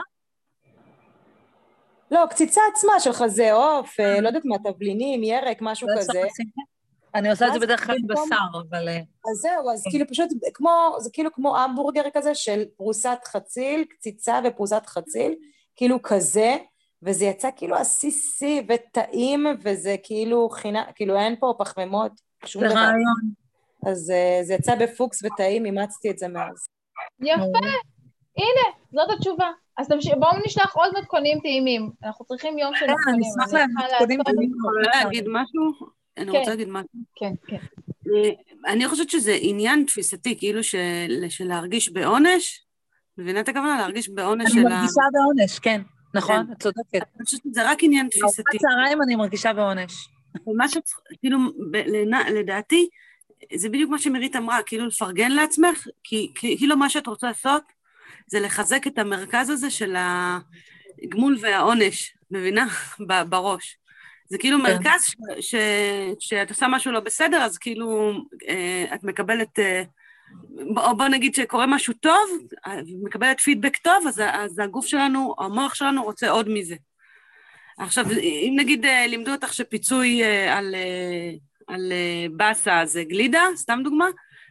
[2.12, 6.22] לא, קציצה עצמה של חזה עוף, אה, לא יודעת מה, תבלינים, ירק, משהו כזה.
[7.16, 8.90] אני עושה את זה בדרך כלל עם בשר, אבל...
[8.90, 13.84] אה, אז זהו, אז כאילו פשוט כמו, זה כאילו כמו המבורגר כזה של פרוסת חציל,
[13.90, 15.36] קציצה ופרוסת חציל,
[15.76, 16.56] כאילו כזה,
[17.04, 22.12] וזה יצא כאילו עסיסי וטעים, וזה כאילו חינה, כאילו אין פה פחמימות,
[22.46, 22.74] שום דבר.
[22.74, 23.44] זה רעיון.
[23.86, 26.68] אז אה, זה יצא בפוקס וטעים, אימצתי את זה מאז.
[27.20, 27.60] יפה,
[28.38, 29.52] הנה, זאת התשובה.
[29.78, 29.88] אז
[30.20, 31.92] בואו נשלח עוד מתכונים טעימים.
[32.04, 33.22] אנחנו צריכים יום של מתכונים.
[33.22, 34.52] כן, אני אשמח למתכונים טעימים.
[34.52, 36.03] אני יכולה להגיד משהו?
[36.18, 36.88] אני כן, רוצה להגיד משהו.
[37.16, 37.56] כן, כן.
[37.56, 42.66] אה, אני חושבת שזה עניין תפיסתי, כאילו של, של להרגיש בעונש,
[43.18, 43.78] מבינה את הכוונה?
[43.78, 44.62] להרגיש בעונש של ה...
[44.62, 45.82] אני מרגישה בעונש, כן,
[46.14, 46.94] נכון, את צודקת.
[46.94, 48.42] אני חושבת שזה רק עניין תפיסתי.
[48.56, 50.08] בצהריים אני מרגישה בעונש.
[50.48, 51.38] ומה שצריך, כאילו,
[52.34, 52.90] לדעתי,
[53.56, 57.64] זה בדיוק מה שמירית אמרה, כאילו לפרגן לעצמך, כי כאילו מה שאת רוצה לעשות
[58.28, 62.68] זה לחזק את המרכז הזה של הגמול והעונש, מבינה?
[63.30, 63.78] בראש.
[64.30, 64.64] זה כאילו כן.
[64.64, 65.02] מרכז
[66.20, 68.12] שאת עושה משהו לא בסדר, אז כאילו
[68.48, 69.84] אה, את מקבלת, אה,
[70.78, 72.30] או בוא נגיד שקורה משהו טוב,
[73.04, 76.76] מקבלת פידבק טוב, אז, אז הגוף שלנו, המוח שלנו רוצה עוד מזה.
[77.78, 80.76] עכשיו, אם נגיד אה, לימדו אותך שפיצוי על,
[81.68, 81.92] על
[82.32, 84.08] באסה זה גלידה, סתם דוגמה,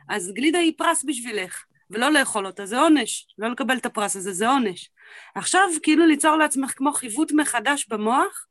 [0.09, 3.27] אז גלידה היא פרס בשבילך, ולא לאכול אותה, זה עונש.
[3.39, 4.91] לא לקבל את הפרס הזה, זה עונש.
[5.35, 8.47] עכשיו, כאילו ליצור לעצמך כמו חיווט מחדש במוח,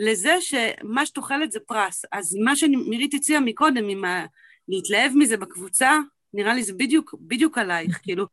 [0.00, 2.04] לזה שמה שאת אוכלת זה פרס.
[2.12, 4.26] אז מה שמירית הציעה מקודם, עם ה...
[4.68, 5.98] להתלהב מזה בקבוצה,
[6.34, 8.24] נראה לי זה בדיוק, בדיוק עלייך, כאילו,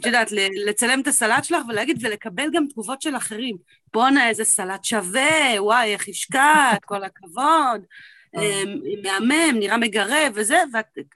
[0.00, 0.28] את יודעת,
[0.66, 3.56] לצלם את הסלט שלך ולהגיד, ולקבל גם תגובות של אחרים.
[3.92, 7.80] בואנה, איזה סלט שווה, וואי, איך השקעת, כל הכבוד,
[8.36, 8.62] אה.
[8.62, 10.58] אמ, מהמם, נראה מגרה וזה,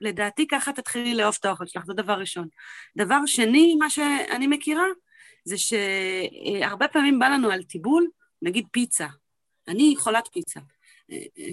[0.00, 2.48] ולדעתי ככה תתחילי לאהוב את האוכל שלך, זה דבר ראשון.
[2.96, 4.86] דבר שני, מה שאני מכירה,
[5.44, 8.06] זה שהרבה פעמים בא לנו על טיבול,
[8.42, 9.06] נגיד פיצה,
[9.68, 10.60] אני חולת פיצה.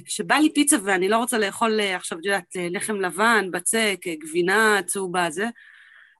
[0.05, 3.99] כשבא לי פיצה ואני לא רוצה לאכול אה, עכשיו, את יודעת, אה, לחם לבן, בצק,
[4.07, 5.45] אה, גבינה צהובה, זה,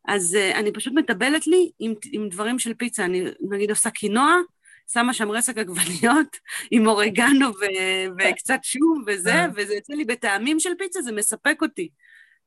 [0.08, 3.06] אז אני פשוט מטבלת לי עם, עם דברים של פיצה.
[3.06, 4.36] אני נגיד עושה קינוע,
[4.94, 6.38] שמה שם רסק עגבניות
[6.72, 11.90] עם אורגנו ו- וקצת שום וזה, וזה יוצא לי בטעמים של פיצה, זה מספק אותי.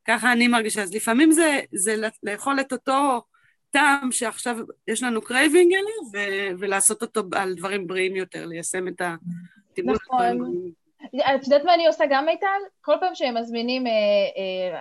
[0.07, 0.83] ככה אני מרגישה.
[0.83, 3.23] אז לפעמים זה, זה לאכול את אותו
[3.71, 4.57] טעם שעכשיו
[4.89, 9.95] יש לנו craving עליו, ו- ולעשות אותו על דברים בריאים יותר, ליישם את הטיבול.
[9.95, 10.71] נכון.
[11.07, 12.47] את יודעת מה אני עושה גם, מיטל?
[12.81, 13.93] כל פעם שהם מזמינים, אה,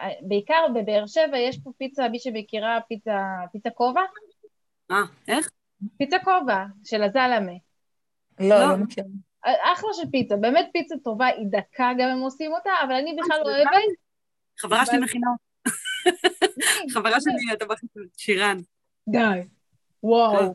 [0.02, 3.18] אה, בעיקר בבאר שבע, יש פה פיצה, מי שמכירה, פיצה,
[3.52, 4.02] פיצה כובע.
[4.92, 5.50] אה, איך?
[5.98, 7.52] פיצה כובע, של הזלמה.
[8.40, 9.08] לא, לא, לא מכירה.
[9.74, 13.40] אחלה של פיצה, באמת פיצה טובה, היא דקה גם הם עושים אותה, אבל אני בכלל
[13.46, 13.72] לא אוהבת.
[14.60, 15.28] חברה שלי מכינה.
[16.94, 18.58] חברה שלי, אתה הטבחית שירן.
[19.08, 19.42] די.
[20.04, 20.38] וואו.
[20.40, 20.46] כן.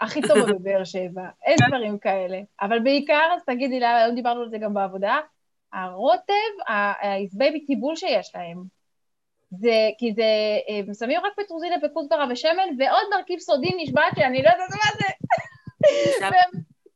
[0.00, 2.40] הכי טובה בבאר שבע, אין דברים כאלה.
[2.60, 5.16] אבל בעיקר, אז תגידי, היום דיברנו על זה גם בעבודה,
[5.72, 6.32] הרוטב,
[6.66, 8.62] העזבי טיבול שיש להם.
[9.50, 10.24] זה, כי זה,
[10.68, 15.14] הם שמים רק פטרוזיליה וכוסברה ושמן, ועוד מרכיב סודי נשבעת שאני לא יודעת מה זה.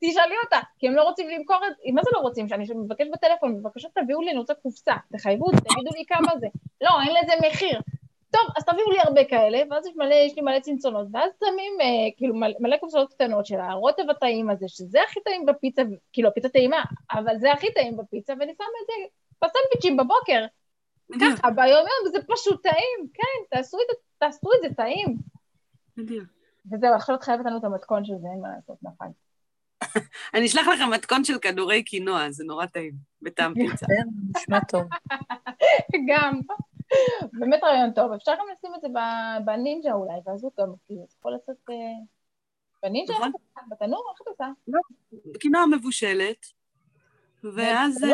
[0.05, 2.47] תשאלי אותה, כי הם לא רוצים למכור את, מה זה לא רוצים?
[2.47, 6.47] שאני מבקש בטלפון, בבקשה תביאו לי, אני רוצה קופסה, תחייבו תגידו לי כמה זה.
[6.81, 7.81] לא, אין לזה מחיר.
[8.33, 11.73] טוב, אז תביאו לי הרבה כאלה, ואז יש, מלא, יש לי מלא צנצונות, ואז שמים
[11.81, 15.81] אה, כאילו מלא, מלא קופסאות קטנות של הרוטב הטעים הזה, שזה הכי טעים בפיצה,
[16.13, 18.93] כאילו הפיצה טעימה, אבל זה הכי טעים בפיצה, ואני שמה את זה
[19.41, 20.45] בסנדוויצ'ים בבוקר.
[21.21, 25.17] ככה, ביום-יום זה פשוט טעים, כן, תעשו את, תעשו את זה טעים.
[25.97, 26.25] בדיוק.
[26.71, 29.05] וזהו, עכשיו את חייבת לנו את המתכון של זה, אין מה לעשות, נפל.
[30.33, 33.85] אני אשלח לכם מתכון של כדורי קינוע, זה נורא טעים, בטעם פיצה.
[34.35, 34.83] נשמע טוב.
[36.09, 36.39] גם.
[37.39, 38.11] באמת רעיון טוב.
[38.11, 38.87] אפשר גם לשים את זה
[39.45, 41.55] בנינג'ה אולי, ואז הוא גם, כאילו, יכול לצאת...
[41.69, 41.75] אה,
[42.83, 43.13] בנינג'ה?
[43.69, 44.03] בתנור?
[44.11, 44.45] איך אתה עושה?
[44.67, 44.79] לא,
[45.39, 46.45] קינוע מבושלת,
[47.43, 48.05] ואז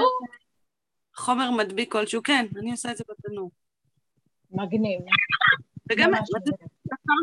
[1.15, 3.51] חומר מדביק כלשהו, כן, אני עושה את זה בתנור.
[4.51, 5.01] מגניב.
[5.91, 6.37] וגם אפשר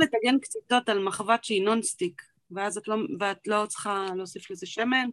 [0.03, 5.09] לטגן קציצות על מחבת שהיא נונסטיק, ואז את לא, ואת לא צריכה להוסיף לזה שמן,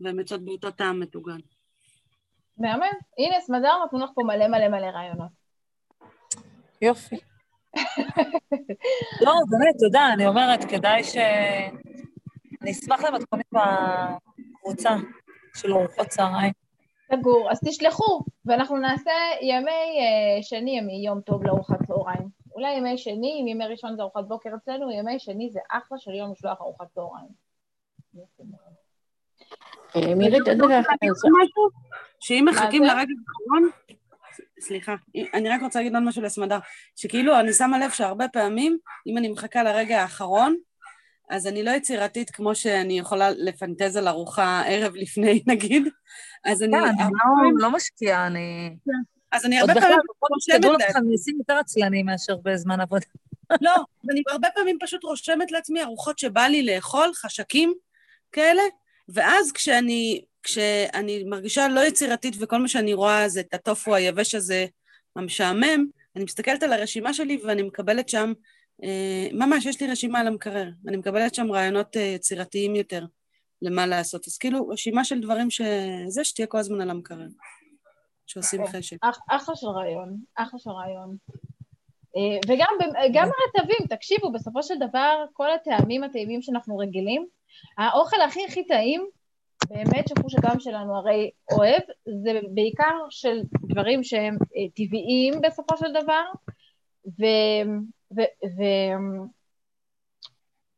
[0.00, 1.38] והן יוצאות באותו טעם מטוגן.
[2.58, 2.82] מהמם.
[3.18, 5.45] הנה, סמדר, נתנו לך פה מלא מלא מלא רעיונות.
[6.82, 7.16] יופי.
[9.24, 11.16] לא, באמת, תודה, אני אומרת, כדאי ש...
[12.62, 14.90] אני אשמח למתכונים בקבוצה
[15.54, 16.52] של ארוחות צהריים.
[17.12, 19.10] סגור, אז תשלחו, ואנחנו נעשה
[19.42, 22.28] ימי אה, שני, ימי יום טוב לארוחת צהריים.
[22.54, 26.10] אולי ימי שני, אם ימי ראשון זה ארוחת בוקר אצלנו, ימי שני זה אחלה של
[26.10, 27.28] יום לשלוח ארוחת צהריים.
[29.96, 30.38] אה, אני
[31.10, 31.28] רוצה...
[31.42, 31.68] משהו?
[32.20, 32.82] שאם מחכים?
[32.82, 33.70] לרגע האחרון,
[34.60, 34.94] סליחה,
[35.34, 36.58] אני רק רוצה להגיד עוד משהו לסמדר,
[36.96, 40.56] שכאילו אני שמה לב שהרבה פעמים, אם אני מחכה לרגע האחרון,
[41.30, 45.88] אז אני לא יצירתית כמו שאני יכולה לפנטז על ארוחה ערב לפני, נגיד,
[46.44, 46.72] אז אני...
[46.72, 48.76] כן, אני לא- לא משקיעה, אני...
[49.32, 53.06] אז אני עוד הרבה בכלל, פעמים תדעו רושמת לעצמי, ניסים יותר עצלנים מאשר בזמן עבודה.
[53.60, 53.74] לא,
[54.10, 57.74] אני הרבה פעמים פשוט רושמת לעצמי ארוחות שבא לי לאכול, חשקים
[58.32, 58.62] כאלה,
[59.08, 64.66] ואז כשאני, כשאני מרגישה לא יצירתית וכל מה שאני רואה זה את הטופו היבש הזה
[65.16, 65.86] המשעמם,
[66.16, 68.32] אני מסתכלת על הרשימה שלי ואני מקבלת שם,
[68.84, 73.04] אה, ממש, יש לי רשימה על המקרר, אני מקבלת שם רעיונות אה, יצירתיים יותר
[73.62, 74.26] למה לעשות.
[74.28, 77.26] אז כאילו, רשימה של דברים שזה, שתהיה כל הזמן על המקרר,
[78.26, 78.66] שעושים.
[78.66, 78.96] חשק.
[79.02, 81.16] אח- אחלה של רעיון, אחלה של רעיון.
[82.16, 82.68] אה, וגם
[83.14, 87.26] גם הרטבים, תקשיבו, בסופו של דבר, כל הטעמים הטעימים שאנחנו רגילים,
[87.78, 89.06] האוכל הכי הכי טעים,
[89.68, 91.82] באמת שחוש הגם שלנו הרי אוהב,
[92.22, 96.24] זה בעיקר של דברים שהם אה, טבעיים בסופו של דבר,
[97.06, 97.24] ו...
[98.16, 98.20] ו,
[98.58, 98.62] ו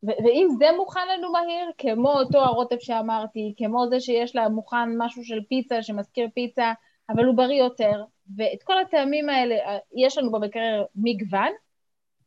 [0.03, 5.25] ואם זה מוכן לנו מהיר, כמו אותו הרוטב שאמרתי, כמו זה שיש לה מוכן משהו
[5.25, 6.73] של פיצה שמזכיר פיצה,
[7.11, 8.05] אבל הוא בריא יותר,
[8.37, 11.53] ואת כל הטעמים האלה אה, יש לנו במקרר מגוון.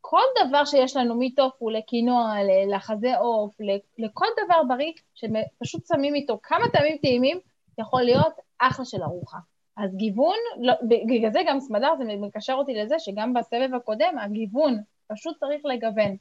[0.01, 2.33] כל דבר שיש לנו מטופו לקינוע,
[2.75, 3.55] לחזה עוף,
[3.97, 7.39] לכל דבר בריא, שפשוט שמים איתו כמה טעמים טעימים,
[7.79, 9.37] יכול להיות אחלה של ארוחה.
[9.77, 14.77] אז גיוון, לא, בגלל זה גם סמדר, זה מקשר אותי לזה שגם בסבב הקודם, הגיוון,
[15.07, 16.15] פשוט צריך לגוון.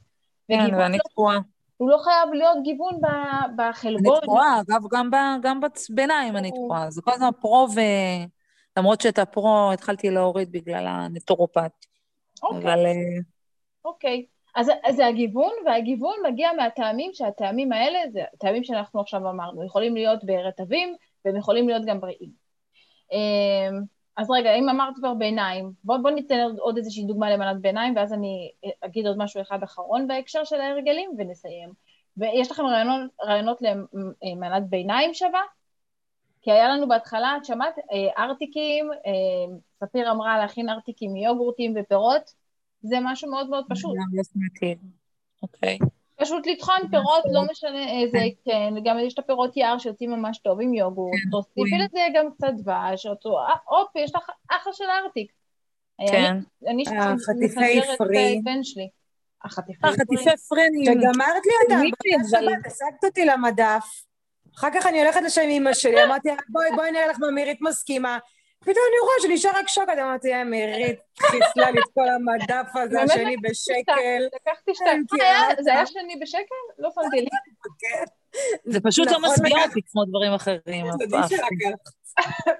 [0.47, 1.39] כן, ואני לא- תקועה.
[1.77, 4.19] הוא לא חייב להיות גיוון ב- אני בחלבון.
[4.21, 5.59] תקועה, אגב, גם ב- גם
[5.89, 6.51] בביניים אני.
[6.51, 6.91] תקועה.
[6.91, 7.79] זה כל הזמן פרו ו...
[8.77, 11.85] למרות שאת הפרו התחלתי להוריד בגלל הנטורופט.
[12.43, 12.59] אוקיי.
[12.59, 12.91] אבל אה,
[13.85, 14.25] אוקיי.
[14.55, 19.95] אז, אז זה הגיוון, והגיוון מגיע מהטעמים שהטעמים האלה, זה טעמים שאנחנו עכשיו אמרנו, יכולים
[19.95, 22.29] להיות ברטבים, והם יכולים להיות גם בריאים.
[23.11, 23.81] אמ,
[24.17, 27.95] אז רגע, אם אמרת כבר ביניים, בוא, בוא ניתן עוד, עוד איזושהי דוגמה למנת ביניים,
[27.95, 28.51] ואז אני
[28.81, 31.69] אגיד עוד משהו אחד אחרון בהקשר של ההרגלים, ונסיים.
[32.17, 35.41] ויש לכם רעיונות, רעיונות למנת ביניים שווה?
[36.41, 42.40] כי היה לנו בהתחלה, את שמעת, אה, ארטיקים, אה, ספיר אמרה להכין ארטיקים מיוגורטים ופירות,
[42.81, 43.95] זה משהו מאוד מאוד פשוט.
[43.95, 44.21] לא.
[45.43, 45.79] אוקיי.
[46.15, 50.61] פשוט לטחון פירות, לא משנה איזה, כן, גם יש את הפירות יער שיוצאים ממש טוב
[50.61, 51.75] עם יוגורט, תוסיפי רואים.
[51.79, 53.11] לזה גם קצת דבש, אה,
[53.67, 55.31] הופ, יש לך אחלה של ארטיק.
[56.09, 56.37] כן.
[56.67, 56.83] אני
[57.43, 58.41] מסנג'רת פרי.
[59.43, 60.91] החטיפי חטיפי פרנים.
[60.91, 63.85] וגמרת לי אותם, מי באותה אבל- שבת, השגת אותי למדף.
[64.55, 67.31] אחר כך אני הולכת לשם עם אמא שלי, אמרתי לה, בואי, בואי נראה לך מה
[67.31, 68.17] מירית מסכימה.
[68.61, 73.01] פתאום אני רואה שנשאר רק שוקולד, אמרתי, אה, מירית חיסלה לי את כל המדף הזה,
[73.01, 74.23] השני בשקל.
[74.35, 75.03] לקחתי שתיים.
[75.17, 76.55] כן, אה, היה- כי זה היה את- שני בשקל?
[76.79, 77.27] לא שמתי לי.
[78.65, 80.85] זה פשוט לא נכון, משביע לקחת- אותי כמו דברים אחרים.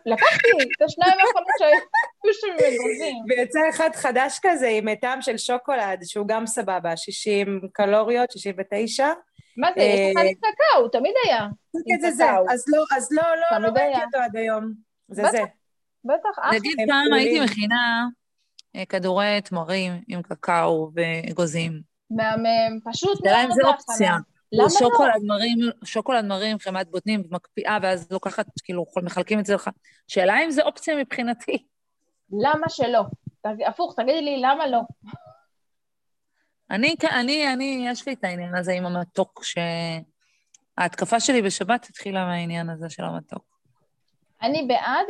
[0.05, 0.47] לקחתי
[0.77, 3.15] את השניים האחרונות שהיו שם מגוזים.
[3.29, 9.07] ויצא אחד חדש כזה עם טעם של שוקולד, שהוא גם סבבה, 60 קלוריות, 69.
[9.57, 11.39] מה זה, יש לך אה, קקאו, תמיד היה.
[11.87, 12.25] כן, זה זה.
[12.49, 14.03] אז לא, אז לא, לא, לא ראיתי.
[14.03, 14.73] אותו עד היום.
[15.09, 15.23] זה.
[15.31, 15.41] זה.
[16.05, 16.51] בטח, אחלה.
[16.59, 17.39] נגיד פעם הייתי.
[17.39, 18.07] מכינה
[18.75, 21.81] אה, כדורי תמרים עם קקאו ואגוזים.
[22.09, 23.67] מהמם, פשוט אם מאוד זה.
[23.67, 24.17] אופציה.
[24.51, 24.69] למה לא?
[24.69, 29.69] שוקולד מרים, שוקולד מרים, חמת בוטנים, מקפיאה, ואז לוקחת, כאילו, מחלקים את זה לך.
[30.07, 31.65] שאלה אם זה אופציה מבחינתי.
[32.31, 33.03] למה שלא?
[33.67, 34.81] הפוך, תגידי לי למה לא.
[36.71, 39.43] אני, אני, אני, יש לי את העניין הזה עם המתוק,
[40.77, 43.50] שההתקפה שלי בשבת התחילה מהעניין הזה של המתוק.
[44.41, 45.05] אני בעד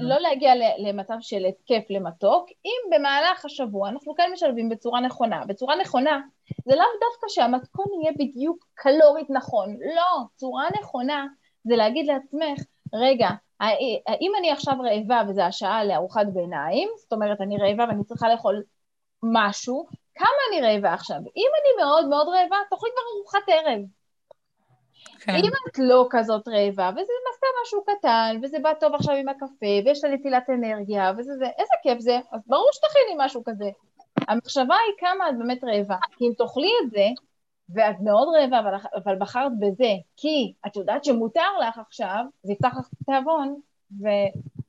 [0.00, 5.44] לא להגיע למצב של התקף למתוק, אם במהלך השבוע אנחנו כן משלבים בצורה נכונה.
[5.46, 6.20] בצורה נכונה
[6.64, 11.26] זה לאו דווקא שהמתכון יהיה בדיוק קלורית נכון, לא, צורה נכונה
[11.64, 12.64] זה להגיד לעצמך,
[12.94, 13.28] רגע,
[13.60, 18.62] האם אני עכשיו רעבה וזה השעה לארוחת ביניים, זאת אומרת אני רעבה ואני צריכה לאכול
[19.22, 21.16] משהו, כמה אני רעבה עכשיו?
[21.16, 23.97] אם אני מאוד מאוד רעבה, תאכלי כבר ארוחת ערב.
[25.28, 25.34] כן.
[25.34, 29.66] אם את לא כזאת רעבה, וזה מסע משהו קטן, וזה בא טוב עכשיו עם הקפה,
[29.84, 33.70] ויש לה נפילת אנרגיה, וזה זה, איזה כיף זה, אז ברור שתכיני משהו כזה.
[34.28, 37.06] המחשבה היא כמה את באמת רעבה, כי אם תאכלי את זה,
[37.68, 38.74] ואת מאוד רעבה, אבל,
[39.04, 43.60] אבל בחרת בזה, כי את יודעת שמותר לך עכשיו, זה יפתח לך תיאבון,
[44.02, 44.06] ו...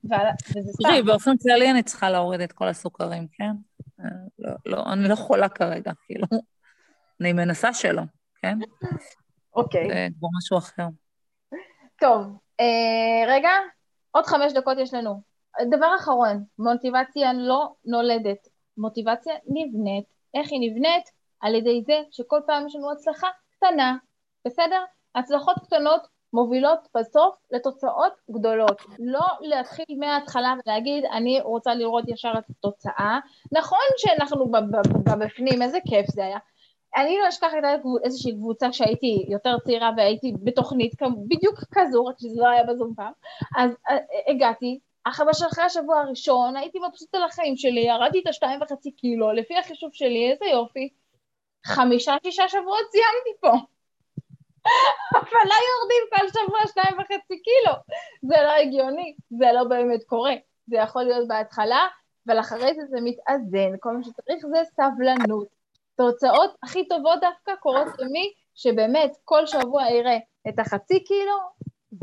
[0.03, 0.84] וזה סתם.
[0.84, 3.51] תראי, באופן כללי אני צריכה להוריד את כל הסוכרים, כן?
[3.99, 4.05] אה,
[4.39, 6.28] לא, לא, אני לא חולה כרגע, כאילו.
[7.22, 8.01] אני מנסה שלא,
[8.41, 8.57] כן?
[9.56, 9.88] אוקיי.
[9.88, 10.88] זה כבר משהו אחר.
[12.00, 13.52] טוב, אה, רגע,
[14.12, 15.22] עוד חמש דקות יש לנו.
[15.70, 18.47] דבר אחרון, מוטיבציה לא נולדת,
[18.78, 20.06] מוטיבציה נבנית.
[20.34, 21.10] איך היא נבנית?
[21.41, 23.97] על ידי זה שכל פעם יש לנו הצלחה קטנה,
[24.45, 24.84] בסדר?
[25.16, 28.82] הצלחות קטנות מובילות בסוף לתוצאות גדולות.
[29.00, 33.20] לא להתחיל מההתחלה ולהגיד, אני רוצה לראות ישר את התוצאה.
[33.52, 34.52] נכון שאנחנו
[35.20, 36.38] בפנים, איזה כיף זה היה.
[36.96, 37.64] אני לא אשכח את
[38.04, 40.94] איזושהי קבוצה כשהייתי יותר צעירה והייתי בתוכנית
[41.28, 43.14] בדיוק כזו, רק שזה לא היה בזום פעם,
[43.58, 48.92] אז אה, הגעתי, אחרי השבוע הראשון הייתי מבסוטה על החיים שלי, ירדתי את השתיים וחצי
[48.92, 50.90] קילו, לפי החישוב שלי, איזה יופי,
[51.66, 53.52] חמישה, שישה שבועות סיימתי פה.
[55.20, 57.74] אבל לא יורדים כל שבוע שתיים וחצי קילו.
[58.22, 60.34] זה לא הגיוני, זה לא באמת קורה.
[60.68, 61.88] זה יכול להיות בהתחלה,
[62.28, 65.59] אבל אחרי זה זה מתאזן, כל מה שצריך זה סבלנות.
[66.00, 70.18] תוצאות הכי טובות דווקא קורות למי שבאמת כל שבוע יראה
[70.50, 71.38] את החצי קילו,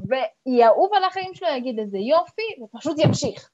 [0.09, 3.51] ויאהוב על החיים שלו, יגיד איזה יופי, ופשוט ימשיך.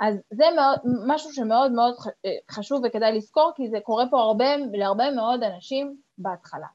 [0.00, 1.94] אז זה מאוד, משהו שמאוד מאוד
[2.50, 6.66] חשוב וכדאי לזכור, כי זה קורה פה הרבה, להרבה מאוד אנשים בהתחלה.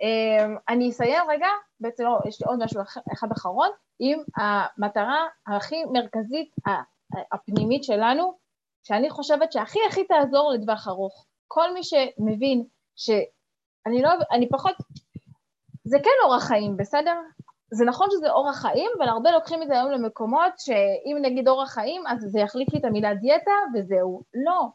[0.00, 1.48] אמ, אני אסיים רגע,
[1.80, 2.80] בעצם לא, יש לי עוד משהו
[3.12, 6.54] אחד אחרון, עם המטרה הכי מרכזית
[7.32, 8.38] הפנימית שלנו,
[8.82, 11.26] שאני חושבת שהכי הכי תעזור לטווח ארוך.
[11.48, 12.64] כל מי שמבין
[12.96, 14.74] שאני לא, אני פחות,
[15.84, 17.14] זה כן אורח חיים, בסדר?
[17.70, 21.70] זה נכון שזה אורח חיים, אבל הרבה לוקחים את זה היום למקומות שאם נגיד אורח
[21.72, 24.22] חיים, אז זה יחליף לי את המילה דיאטה וזהו.
[24.46, 24.68] לא.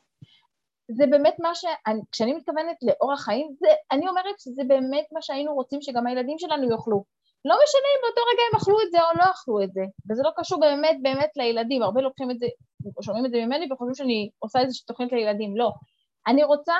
[0.92, 1.66] זה באמת מה ש...
[2.12, 6.72] כשאני מתכוונת לאורח חיים, זה, אני אומרת שזה באמת מה שהיינו רוצים שגם הילדים שלנו
[6.72, 7.04] יאכלו.
[7.46, 10.22] לא משנה אם באותו רגע הם אכלו את זה או לא אכלו את זה, וזה
[10.24, 12.48] לא קשור באמת באמת לילדים, הרבה לוקחים את זה,
[13.02, 15.72] שומעים את זה ממני וחושבים שאני עושה איזושהי תוכנית לילדים, לא.
[16.28, 16.76] אני רוצה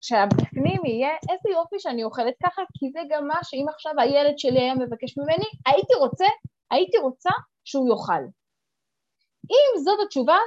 [0.00, 4.60] שהבפנים יהיה איזה יופי שאני אוכלת ככה, כי זה גם מה שאם עכשיו הילד שלי
[4.60, 6.26] היה מבקש ממני, הייתי רוצה,
[6.70, 7.30] הייתי רוצה
[7.64, 8.22] שהוא יאכל.
[9.50, 10.38] אם זאת התשובה,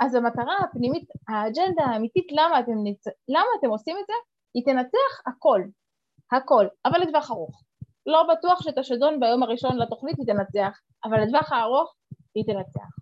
[0.00, 3.06] אז המטרה הפנימית, האג'נדה האמיתית, למה אתם, נצ...
[3.28, 4.12] למה אתם עושים את זה,
[4.54, 5.62] היא תנצח הכל,
[6.32, 7.62] הכל, אבל לטווח ארוך.
[8.06, 11.94] לא בטוח שאת השדון ביום הראשון לתוכנית היא תנצח, אבל לטווח הארוך
[12.34, 13.01] היא תנצח.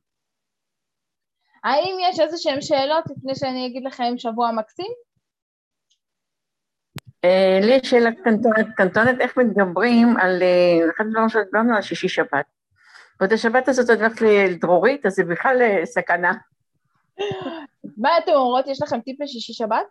[1.64, 4.92] האם יש איזה שהן שאלות לפני שאני אגיד לכם שבוע מקסים?
[7.24, 12.08] אה, לי יש שאלה קטנטונת, קטנטונת, איך מתגברים על, אה, אחד הדברים שדיברנו על שישי
[12.08, 12.46] שבת.
[13.20, 16.32] ועוד השבת הזאת עוד הולכת לדרורית, אז זה בכלל אה, סכנה.
[18.02, 18.66] מה אתם אומרות?
[18.66, 19.86] יש לכם טיפ לשישי שבת?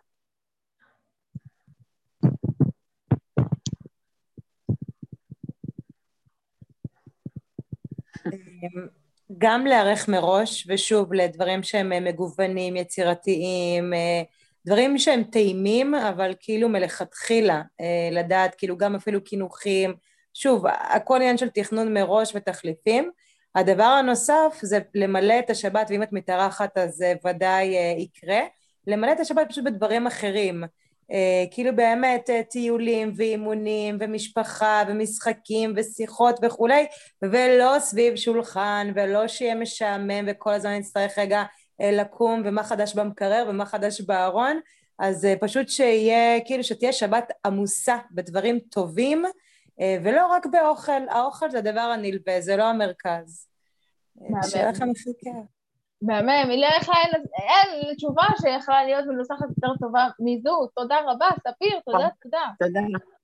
[9.38, 13.92] גם להיערך מראש, ושוב, לדברים שהם מגוונים, יצירתיים,
[14.66, 17.62] דברים שהם טעימים, אבל כאילו מלכתחילה
[18.12, 19.94] לדעת, כאילו גם אפילו קינוחים,
[20.34, 23.10] שוב, הכל עניין של תכנון מראש ותחליפים.
[23.54, 28.40] הדבר הנוסף זה למלא את השבת, ואם את מתארחת אז ודאי אה, יקרה,
[28.86, 30.64] למלא את השבת פשוט בדברים אחרים.
[31.12, 36.86] אה, כאילו באמת אה, טיולים ואימונים ומשפחה ומשחקים ושיחות וכולי,
[37.22, 41.42] ולא סביב שולחן ולא שיהיה משעמם וכל הזמן נצטרך רגע
[41.82, 44.60] לקום ומה חדש במקרר ומה חדש בארון,
[44.98, 49.24] אז פשוט שיהיה, כאילו שתהיה שבת עמוסה בדברים טובים
[49.80, 53.46] אה, ולא רק באוכל, האוכל זה הדבר הנלווה, זה לא המרכז.
[54.50, 55.59] שיהיה לכם הכי כיף.
[56.02, 56.94] מהמם, לא יכלה,
[57.38, 60.66] אין תשובה שיכולה להיות מנוסחת יותר טובה מזו.
[60.76, 62.44] תודה רבה, ספיר, תודה, תודה.
[62.58, 62.80] תודה.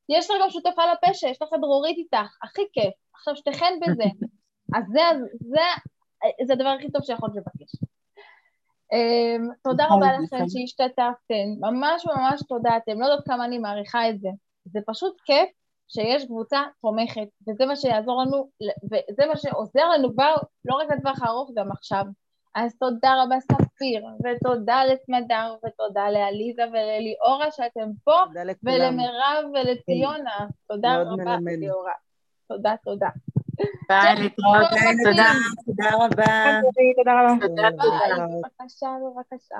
[0.08, 2.94] יש לך גם שותפה לפשע, יש לך דרורית איתך, הכי כיף.
[3.14, 4.04] עכשיו שתיכן בזה.
[4.76, 5.00] אז זה,
[5.40, 5.60] זה,
[6.46, 7.76] זה הדבר הכי טוב שיכולת לבקש.
[8.92, 14.20] אמ, תודה רבה לכם שהשתתפתם, ממש ממש תודה, אתם לא יודעות כמה אני מעריכה את
[14.20, 14.28] זה.
[14.64, 15.48] זה פשוט כיף
[15.88, 18.50] שיש קבוצה תומכת, וזה מה שיעזור לנו,
[18.84, 22.04] וזה מה שעוזר לנו כבר, לא רק לטווח הארוך, גם עכשיו.
[22.56, 28.16] אז תודה רבה ספיר, ותודה לסמדר, ותודה לעליזה ולליאורה שאתם פה,
[28.62, 30.46] ולמירב ולציונה.
[30.68, 31.92] תודה רבה, ליאורה.
[32.48, 33.08] תודה, תודה.
[33.88, 34.68] ביי, להתראות,
[35.04, 35.32] תודה.
[35.66, 36.60] תודה רבה.
[36.96, 38.26] תודה רבה.
[38.26, 39.56] בבקשה, בבקשה.